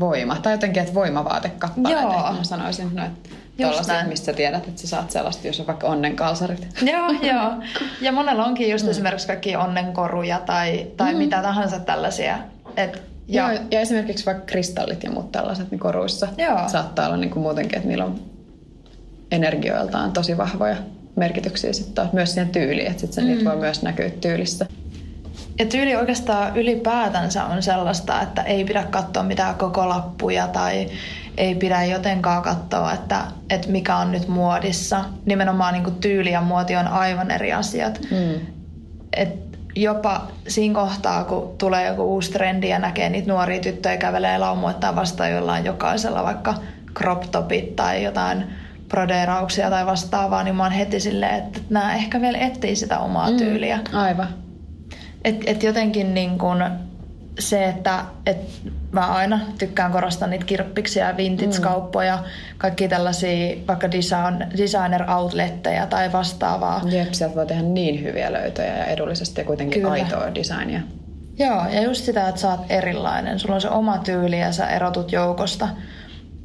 Voima. 0.00 0.36
Tai 0.36 0.52
jotenkin, 0.52 0.82
että 0.82 0.94
voimavaatekappaleet, 0.94 2.02
Joo. 2.02 2.32
mä 2.32 2.44
sanoisin. 2.44 2.94
No, 2.94 3.04
että 3.04 3.28
Tuollaiset, 3.62 4.08
mistä 4.08 4.32
tiedät, 4.32 4.68
että 4.68 4.80
sä 4.80 4.88
saat 4.88 5.10
sellaista, 5.10 5.46
jos 5.46 5.60
on 5.60 5.66
vaikka 5.66 5.86
onnenkalsarit. 5.86 6.68
joo, 6.82 7.10
joo. 7.32 7.52
Ja 8.00 8.12
monella 8.12 8.44
onkin 8.44 8.70
just 8.70 8.84
mm. 8.84 8.90
esimerkiksi 8.90 9.26
kaikki 9.26 9.56
onnenkoruja 9.56 10.40
tai, 10.40 10.86
tai 10.96 11.12
mm. 11.12 11.18
mitä 11.18 11.42
tahansa 11.42 11.78
tällaisia. 11.78 12.38
Et 12.76 13.02
ja, 13.28 13.52
Joo, 13.52 13.62
ja 13.70 13.80
esimerkiksi 13.80 14.26
vaikka 14.26 14.44
kristallit 14.44 15.02
ja 15.02 15.10
muut 15.10 15.32
tällaiset 15.32 15.70
niin 15.70 15.78
koruissa 15.78 16.28
Joo. 16.38 16.68
saattaa 16.68 17.06
olla 17.06 17.16
niin 17.16 17.30
kuin 17.30 17.42
muutenkin, 17.42 17.76
että 17.76 17.88
niillä 17.88 18.04
on 18.04 18.20
energioiltaan 19.30 20.12
tosi 20.12 20.36
vahvoja 20.36 20.76
merkityksiä 21.16 21.72
sitten 21.72 21.94
taas 21.94 22.12
myös 22.12 22.34
siihen 22.34 22.52
tyyliin, 22.52 22.86
että 22.86 23.00
sitten 23.00 23.24
mm. 23.24 23.30
niitä 23.30 23.44
voi 23.44 23.56
myös 23.56 23.82
näkyä 23.82 24.10
tyylissä. 24.10 24.66
Ja 25.58 25.66
tyyli 25.66 25.96
oikeastaan 25.96 26.56
ylipäätänsä 26.56 27.44
on 27.44 27.62
sellaista, 27.62 28.22
että 28.22 28.42
ei 28.42 28.64
pidä 28.64 28.84
katsoa 28.90 29.22
mitään 29.22 29.54
koko 29.54 29.88
lappuja 29.88 30.48
tai 30.48 30.88
ei 31.36 31.54
pidä 31.54 31.84
jotenkaan 31.84 32.42
katsoa, 32.42 32.92
että, 32.92 33.24
että 33.50 33.68
mikä 33.68 33.96
on 33.96 34.12
nyt 34.12 34.28
muodissa. 34.28 35.04
Nimenomaan 35.26 35.74
niin 35.74 35.84
kuin 35.84 35.96
tyyli 35.96 36.32
ja 36.32 36.40
muoti 36.40 36.76
on 36.76 36.88
aivan 36.88 37.30
eri 37.30 37.52
asiat. 37.52 38.00
Mm. 38.10 38.46
Et 39.16 39.47
jopa 39.76 40.26
siinä 40.48 40.74
kohtaa, 40.74 41.24
kun 41.24 41.54
tulee 41.58 41.86
joku 41.86 42.02
uusi 42.02 42.32
trendi 42.32 42.68
ja 42.68 42.78
näkee 42.78 43.08
niitä 43.08 43.32
nuoria 43.32 43.60
tyttöjä 43.60 43.96
kävelee 43.96 44.38
laumoittaa 44.38 44.96
vastaan 44.96 45.30
jollain 45.30 45.64
jokaisella 45.64 46.22
vaikka 46.22 46.54
crop 46.94 47.22
topit 47.30 47.76
tai 47.76 48.04
jotain 48.04 48.44
prodeerauksia 48.88 49.70
tai 49.70 49.86
vastaavaa, 49.86 50.42
niin 50.42 50.54
mä 50.54 50.62
oon 50.62 50.72
heti 50.72 51.00
silleen, 51.00 51.34
että 51.34 51.60
nämä 51.70 51.94
ehkä 51.94 52.20
vielä 52.20 52.38
etsii 52.38 52.76
sitä 52.76 52.98
omaa 52.98 53.30
mm, 53.30 53.36
tyyliä. 53.36 53.80
Aivan. 53.92 54.28
Et, 55.24 55.36
et 55.46 55.62
jotenkin 55.62 56.14
niin 56.14 56.38
kun 56.38 56.64
se, 57.38 57.68
että 57.68 58.04
et 58.26 58.36
mä 58.92 59.06
aina 59.06 59.40
tykkään 59.58 59.92
korostaa 59.92 60.28
niitä 60.28 60.44
kirppiksiä, 60.44 61.16
vintage-kauppoja, 61.16 62.16
mm. 62.16 62.22
kaikki 62.58 62.88
tällaisia 62.88 63.56
vaikka 63.68 63.90
design, 63.92 64.46
designer-outletteja 64.56 65.86
tai 65.86 66.12
vastaavaa. 66.12 66.82
Jep, 66.84 67.12
sieltä 67.12 67.34
voi 67.34 67.46
tehdä 67.46 67.62
niin 67.62 68.02
hyviä 68.02 68.32
löytöjä 68.32 68.76
ja 68.76 68.84
edullisesti 68.84 69.40
ja 69.40 69.44
kuitenkin 69.44 69.82
Kyllä. 69.82 69.92
aitoa 69.92 70.34
designia. 70.34 70.80
Joo, 71.38 71.66
ja 71.72 71.82
just 71.82 72.04
sitä, 72.04 72.28
että 72.28 72.40
sä 72.40 72.50
oot 72.50 72.60
erilainen. 72.68 73.38
Sulla 73.38 73.54
on 73.54 73.60
se 73.60 73.68
oma 73.68 73.98
tyyli 73.98 74.40
ja 74.40 74.52
sä 74.52 74.66
erotut 74.66 75.12
joukosta. 75.12 75.68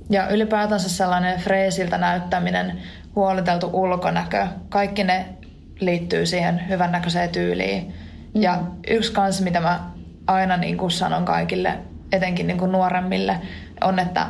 Ja 0.09 0.29
ylipäätänsä 0.29 0.89
sellainen 0.89 1.39
freesiltä 1.39 1.97
näyttäminen, 1.97 2.81
huoliteltu 3.15 3.69
ulkonäkö, 3.73 4.47
kaikki 4.69 5.03
ne 5.03 5.25
liittyy 5.79 6.25
siihen 6.25 6.69
hyvännäköiseen 6.69 7.29
tyyliin. 7.29 7.93
Mm. 8.33 8.41
Ja 8.41 8.61
yksi 8.87 9.11
kanssa, 9.11 9.43
mitä 9.43 9.59
mä 9.59 9.92
aina 10.27 10.57
niin 10.57 10.77
kuin 10.77 10.91
sanon 10.91 11.25
kaikille, 11.25 11.79
etenkin 12.11 12.47
niin 12.47 12.57
kuin 12.57 12.71
nuoremmille, 12.71 13.39
on, 13.81 13.99
että, 13.99 14.27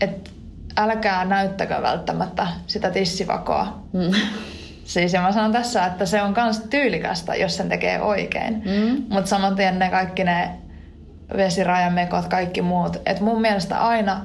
että 0.00 0.30
älkää 0.76 1.24
näyttäkö 1.24 1.82
välttämättä 1.82 2.46
sitä 2.66 2.90
tissivakoa. 2.90 3.82
Mm. 3.92 4.10
Siis 4.84 5.12
ja 5.12 5.20
mä 5.20 5.32
sanon 5.32 5.52
tässä, 5.52 5.86
että 5.86 6.06
se 6.06 6.22
on 6.22 6.34
myös 6.36 6.60
tyylikästä, 6.60 7.34
jos 7.34 7.56
sen 7.56 7.68
tekee 7.68 8.00
oikein. 8.00 8.54
Mm. 8.54 9.02
Mutta 9.08 9.26
saman 9.26 9.56
tien 9.56 9.78
ne 9.78 9.90
kaikki 9.90 10.24
ne 10.24 10.50
vesirajamekot, 11.36 12.28
kaikki 12.28 12.62
muut. 12.62 12.96
Et 13.06 13.20
mun 13.20 13.40
mielestä 13.40 13.78
aina 13.78 14.24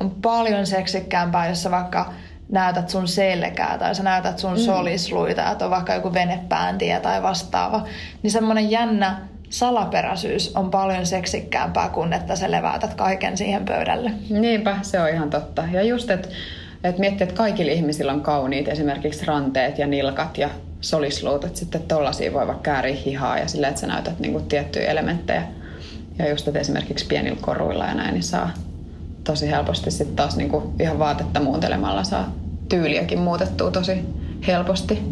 on 0.00 0.10
paljon 0.10 0.66
seksikkäämpää, 0.66 1.48
jos 1.48 1.62
sä 1.62 1.70
vaikka 1.70 2.12
näytät 2.52 2.88
sun 2.88 3.08
selkää 3.08 3.78
tai 3.78 3.94
sä 3.94 4.02
näytät 4.02 4.38
sun 4.38 4.52
mm. 4.52 4.58
solisluita, 4.58 5.50
että 5.50 5.64
on 5.64 5.70
vaikka 5.70 5.94
joku 5.94 6.12
venepääntiä 6.12 7.00
tai 7.00 7.22
vastaava. 7.22 7.86
Niin 8.22 8.30
semmoinen 8.30 8.70
jännä 8.70 9.20
salaperäisyys 9.50 10.56
on 10.56 10.70
paljon 10.70 11.06
seksikkäämpää 11.06 11.88
kuin 11.88 12.12
että 12.12 12.36
sä 12.36 12.50
leväätät 12.50 12.94
kaiken 12.94 13.36
siihen 13.36 13.64
pöydälle. 13.64 14.12
Niinpä, 14.30 14.78
se 14.82 15.00
on 15.00 15.08
ihan 15.08 15.30
totta. 15.30 15.64
Ja 15.72 15.82
just, 15.82 16.10
että 16.10 16.28
et 16.84 16.98
miettii, 16.98 17.24
että 17.24 17.36
kaikilla 17.36 17.72
ihmisillä 17.72 18.12
on 18.12 18.20
kauniit 18.20 18.68
esimerkiksi 18.68 19.26
ranteet 19.26 19.78
ja 19.78 19.86
nilkat 19.86 20.38
ja 20.38 20.50
solisluut, 20.80 21.44
että 21.44 21.58
sitten 21.58 21.82
tollasia 21.82 22.32
voi 22.32 22.46
vaikka 22.46 22.62
kääriä 22.62 22.96
hihaa 23.04 23.38
ja 23.38 23.48
sillä, 23.48 23.68
että 23.68 23.80
sä 23.80 23.86
näytät 23.86 24.18
niinku 24.18 24.40
tiettyjä 24.40 24.90
elementtejä. 24.90 25.42
Ja 26.18 26.30
just, 26.30 26.48
että 26.48 26.60
esimerkiksi 26.60 27.06
pienillä 27.06 27.38
koruilla 27.40 27.86
ja 27.86 27.94
näin, 27.94 28.14
niin 28.14 28.22
saa 28.22 28.50
tosi 29.24 29.50
helposti 29.50 29.90
sitten 29.90 30.16
taas 30.16 30.36
niinku 30.36 30.74
ihan 30.80 30.98
vaatetta 30.98 31.40
muuntelemalla 31.40 32.04
saa 32.04 32.32
tyyliäkin 32.68 33.18
muutettua 33.18 33.70
tosi 33.70 34.04
helposti. 34.46 35.02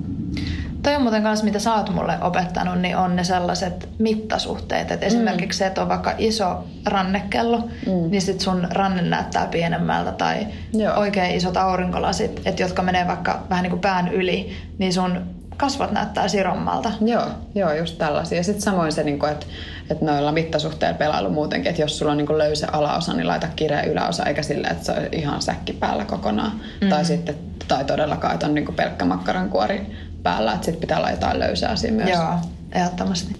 Toi 0.82 0.94
on 0.94 1.02
muuten 1.02 1.22
kanssa, 1.22 1.44
mitä 1.44 1.58
sä 1.58 1.74
oot 1.74 1.94
mulle 1.94 2.18
opettanut, 2.20 2.78
niin 2.78 2.96
on 2.96 3.16
ne 3.16 3.24
sellaiset 3.24 3.88
mittasuhteet. 3.98 4.90
Että 4.90 5.06
esimerkiksi 5.06 5.58
se, 5.58 5.66
että 5.66 5.82
on 5.82 5.88
vaikka 5.88 6.14
iso 6.18 6.64
rannekello, 6.86 7.58
mm. 7.58 8.10
niin 8.10 8.22
sit 8.22 8.40
sun 8.40 8.68
ranne 8.70 9.02
näyttää 9.02 9.46
pienemmältä. 9.46 10.12
Tai 10.12 10.46
Joo. 10.72 10.94
oikein 10.94 11.36
isot 11.36 11.56
aurinkolasit, 11.56 12.40
että 12.44 12.62
jotka 12.62 12.82
menee 12.82 13.06
vaikka 13.06 13.42
vähän 13.50 13.62
niin 13.62 13.70
kuin 13.70 13.80
pään 13.80 14.08
yli, 14.08 14.56
niin 14.78 14.92
sun 14.92 15.36
kasvot 15.56 15.92
näyttää 15.92 16.28
sirommalta. 16.28 16.92
Joo, 17.00 17.26
joo 17.54 17.72
just 17.72 17.98
tällaisia. 17.98 18.42
Sitten 18.42 18.62
samoin 18.62 18.92
se, 18.92 19.02
niin 19.02 19.24
että, 19.30 19.46
että 19.90 20.04
noilla 20.04 20.32
mittasuhteilla 20.32 20.98
pelailu 20.98 21.30
muutenkin, 21.30 21.70
että 21.70 21.82
jos 21.82 21.98
sulla 21.98 22.12
on 22.12 22.18
niin 22.18 22.26
kuin 22.26 22.38
löysä 22.38 22.68
alaosa, 22.72 23.12
niin 23.12 23.26
laita 23.26 23.48
kireä 23.56 23.82
yläosa, 23.82 24.24
eikä 24.24 24.42
sillä, 24.42 24.68
että 24.68 24.84
se 24.84 24.92
on 24.92 24.98
ihan 25.12 25.42
säkki 25.42 25.72
päällä 25.72 26.04
kokonaan. 26.04 26.52
Mm-hmm. 26.52 26.88
Tai 26.88 27.04
sitten, 27.04 27.34
tai 27.68 27.84
todellakaan, 27.84 28.34
että 28.34 28.46
on 28.46 28.54
niin 28.54 28.64
kuin 28.64 28.76
pelkkä 28.76 29.04
makkarankuori 29.04 29.86
päällä, 30.26 30.52
että 30.52 30.64
sitten 30.64 30.80
pitää 30.80 30.98
olla 30.98 31.10
jotain 31.10 31.38
löysää 31.38 31.76
siinä 31.76 32.04
myös. 32.04 32.18
Joo, 32.18 32.34
ehdottomasti. 32.72 33.32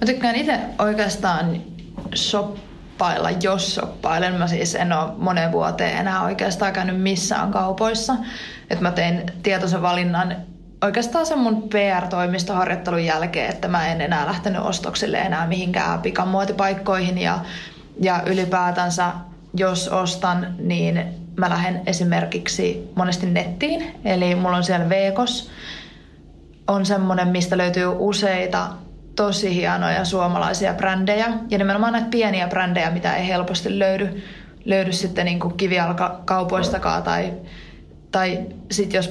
Mä 0.00 0.06
tykkään 0.06 0.36
itse 0.36 0.60
oikeastaan 0.78 1.62
shoppailla, 2.16 3.30
jos 3.30 3.74
shoppailen. 3.74 4.34
Mä 4.34 4.46
siis 4.46 4.74
en 4.74 4.92
ole 4.92 5.12
moneen 5.16 5.52
vuoteen 5.52 5.96
enää 5.96 6.22
oikeastaan 6.22 6.72
käynyt 6.72 7.02
missään 7.02 7.50
kaupoissa. 7.50 8.16
Että 8.70 8.82
mä 8.82 8.90
tein 8.90 9.22
tietoisen 9.42 9.82
valinnan 9.82 10.36
oikeastaan 10.82 11.26
sen 11.26 11.38
mun 11.38 11.68
PR-toimistoharjoittelun 11.68 13.04
jälkeen, 13.04 13.50
että 13.50 13.68
mä 13.68 13.88
en 13.88 14.00
enää 14.00 14.26
lähtenyt 14.26 14.62
ostoksille 14.62 15.18
enää 15.18 15.46
mihinkään 15.46 16.02
pikamuotipaikkoihin 16.02 17.18
ja, 17.18 17.38
ja 18.00 18.22
ylipäätänsä 18.26 19.12
jos 19.54 19.88
ostan, 19.88 20.54
niin 20.58 21.04
mä 21.36 21.50
lähden 21.50 21.82
esimerkiksi 21.86 22.90
monesti 22.94 23.26
nettiin. 23.26 24.00
Eli 24.04 24.34
mulla 24.34 24.56
on 24.56 24.64
siellä 24.64 24.88
Veekos, 24.88 25.50
on 26.68 26.86
semmoinen, 26.86 27.28
mistä 27.28 27.58
löytyy 27.58 27.86
useita 27.98 28.68
tosi 29.16 29.54
hienoja 29.54 30.04
suomalaisia 30.04 30.74
brändejä. 30.74 31.32
Ja 31.50 31.58
nimenomaan 31.58 31.92
näitä 31.92 32.08
pieniä 32.10 32.48
brändejä, 32.48 32.90
mitä 32.90 33.16
ei 33.16 33.28
helposti 33.28 33.78
löydy, 33.78 34.22
löydy 34.64 34.92
sitten 34.92 35.24
niin 35.24 35.40
kuin 35.40 35.56
kivijalkakaupoistakaan. 35.56 37.02
Tai, 37.02 37.32
tai 38.10 38.38
sitten 38.70 38.98
jos 38.98 39.10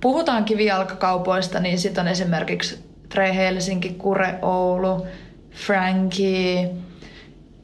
puhutaan 0.00 0.44
kivijalkakaupoista, 0.44 1.60
niin 1.60 1.78
sitten 1.78 2.02
on 2.02 2.08
esimerkiksi 2.08 2.84
Tre 3.08 3.34
Helsinki, 3.34 3.88
Kure 3.88 4.38
Oulu, 4.42 5.06
Frankie, 5.50 6.70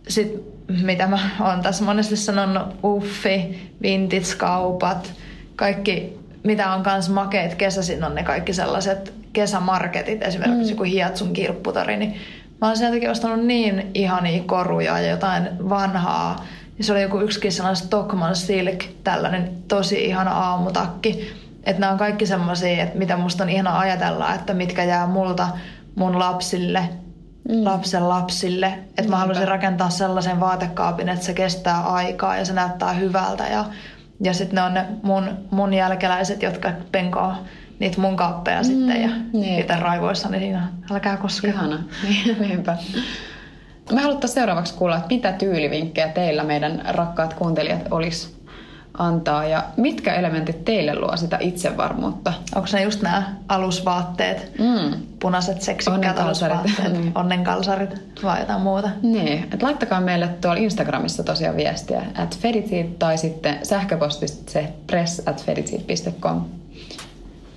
sitten 0.08 0.40
mitä 0.82 1.06
mä 1.06 1.18
oon 1.40 1.62
tässä 1.62 1.84
monesti 1.84 2.16
sanonut, 2.16 2.76
Uffi, 2.84 3.70
Vintage-kaupat, 3.82 5.12
kaikki 5.56 6.20
mitä 6.42 6.72
on 6.72 6.82
kans 6.82 7.08
makeet 7.08 7.54
kesäisin 7.54 8.04
on 8.04 8.14
ne 8.14 8.22
kaikki 8.22 8.52
sellaiset 8.52 9.19
kesämarketit, 9.32 10.22
esimerkiksi 10.22 10.64
mm. 10.64 10.70
joku 10.70 10.82
Hiatsun 10.82 11.32
kirpputori, 11.32 11.96
niin 11.96 12.14
mä 12.60 12.66
oon 12.66 12.76
sieltäkin 12.76 13.10
ostanut 13.10 13.46
niin 13.46 13.90
ihania 13.94 14.42
koruja 14.42 15.00
ja 15.00 15.10
jotain 15.10 15.68
vanhaa. 15.68 16.46
Ja 16.78 16.84
se 16.84 16.92
oli 16.92 17.02
joku 17.02 17.20
yksikin 17.20 17.52
sellainen 17.52 17.76
Stockman 17.76 18.36
Silk, 18.36 18.84
tällainen 19.04 19.50
tosi 19.68 20.04
ihana 20.04 20.30
aamutakki. 20.30 21.32
Että 21.64 21.80
nämä 21.80 21.92
on 21.92 21.98
kaikki 21.98 22.26
semmoisia, 22.26 22.82
että 22.82 22.98
mitä 22.98 23.16
musta 23.16 23.44
on 23.44 23.50
ihana 23.50 23.78
ajatella, 23.78 24.34
että 24.34 24.54
mitkä 24.54 24.84
jää 24.84 25.06
multa 25.06 25.48
mun 25.94 26.18
lapsille, 26.18 26.88
mm. 27.48 27.64
lapsen 27.64 28.08
lapsille. 28.08 28.78
Että 28.98 29.10
mä 29.10 29.16
haluaisin 29.16 29.48
rakentaa 29.48 29.90
sellaisen 29.90 30.40
vaatekaapin, 30.40 31.08
että 31.08 31.24
se 31.24 31.34
kestää 31.34 31.80
aikaa 31.80 32.36
ja 32.36 32.44
se 32.44 32.52
näyttää 32.52 32.92
hyvältä 32.92 33.46
ja 33.46 33.64
ja 34.22 34.34
sitten 34.34 34.54
ne 34.54 34.62
on 34.62 34.74
ne 34.74 34.86
mun, 35.02 35.30
mun 35.50 35.74
jälkeläiset, 35.74 36.42
jotka 36.42 36.72
penkoo 36.92 37.32
niitä 37.80 38.00
mun 38.00 38.16
kaappeja 38.16 38.58
mm, 38.58 38.64
sitten 38.64 39.02
ja 39.02 39.08
niin. 39.32 39.60
itse 39.60 39.76
raivoissani 39.76 40.38
siinä. 40.38 40.68
Älkää 40.90 41.16
koskea. 41.16 41.50
Ihana, 41.50 41.78
niin, 42.02 42.36
niinpä. 42.48 42.76
Me 43.92 44.00
haluttaisiin 44.00 44.34
seuraavaksi 44.34 44.74
kuulla, 44.74 44.96
että 44.96 45.14
mitä 45.14 45.32
tyylivinkkejä 45.32 46.08
teillä 46.08 46.44
meidän 46.44 46.82
rakkaat 46.88 47.34
kuuntelijat 47.34 47.82
olisi 47.90 48.40
antaa 48.98 49.44
ja 49.44 49.64
mitkä 49.76 50.14
elementit 50.14 50.64
teille 50.64 51.00
luo 51.00 51.16
sitä 51.16 51.38
itsevarmuutta? 51.40 52.32
Onko 52.54 52.68
ne 52.72 52.82
just 52.82 53.02
nämä 53.02 53.34
alusvaatteet, 53.48 54.52
mm. 54.58 55.00
punaiset 55.18 55.62
seksikkäät 55.62 56.18
alusvaatteet, 56.18 56.92
niin. 56.92 57.12
onnenkalsarit 57.14 57.90
vai 58.22 58.40
jotain 58.40 58.60
muuta? 58.60 58.90
Niin, 59.02 59.42
että 59.42 59.66
laittakaa 59.66 60.00
meille 60.00 60.28
tuolla 60.28 60.60
Instagramissa 60.60 61.22
tosiaan 61.22 61.56
viestiä 61.56 62.02
at 62.14 62.38
tai 62.98 63.18
sitten 63.18 63.58
sähköpostitse 63.62 64.72
press 64.86 65.22
at. 65.26 65.44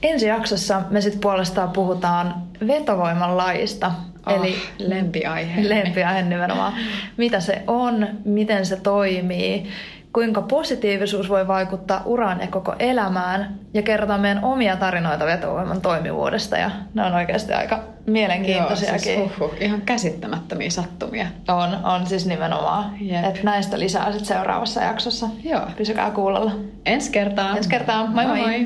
Ensi 0.04 0.28
jaksossa 0.28 0.82
me 0.89 1.02
sitten 1.02 1.22
puolestaan 1.22 1.70
puhutaan 1.70 2.36
vetovoiman 2.68 3.38
laista. 3.38 3.92
Oh, 4.26 4.34
eli 4.34 4.56
lempiaihe. 4.78 5.70
Lempiaihe 5.70 6.22
nimenomaan. 6.22 6.74
Mitä 7.18 7.39
se 7.39 7.63
on, 7.68 8.08
miten 8.26 8.66
se 8.66 8.76
toimii 8.76 9.68
kuinka 10.13 10.42
positiivisuus 10.42 11.30
voi 11.30 11.48
vaikuttaa 11.48 12.02
uraan 12.06 12.42
ja 12.42 12.48
koko 12.48 12.76
elämään 12.80 13.56
ja 13.74 13.82
kerrotaan 13.82 14.22
meidän 14.22 14.44
omia 14.44 14.76
tarinoita 14.76 15.26
vetovoiman 15.26 15.82
toimivuudesta 15.82 16.58
ja 16.58 16.72
ne 16.94 17.06
on 17.06 17.13
oikeasti 17.13 17.54
aika 17.54 17.84
mielenkiintoisiakin. 18.06 19.20
Joo, 19.20 19.28
siis 19.28 19.39
uhuh, 19.39 19.54
ihan 19.60 19.82
käsittämättömiä 19.82 20.70
sattumia. 20.70 21.28
On, 21.48 21.86
on 21.86 22.08
siis 22.08 22.26
nimenomaan. 22.26 22.92
Et 23.30 23.44
näistä 23.44 23.80
lisää 23.80 24.06
sitten 24.06 24.26
seuraavassa 24.26 24.82
jaksossa. 24.82 25.28
Joo. 25.44 25.62
Pysykää 25.78 26.12
kuulolla. 26.12 26.52
Ensi 26.86 27.12
kertaa. 27.12 27.58
Ensi 27.58 27.70
kertaa. 27.70 28.08
Moi 28.08 28.26
moi. 28.26 28.38
moi. 28.38 28.39
moi. 28.39 28.66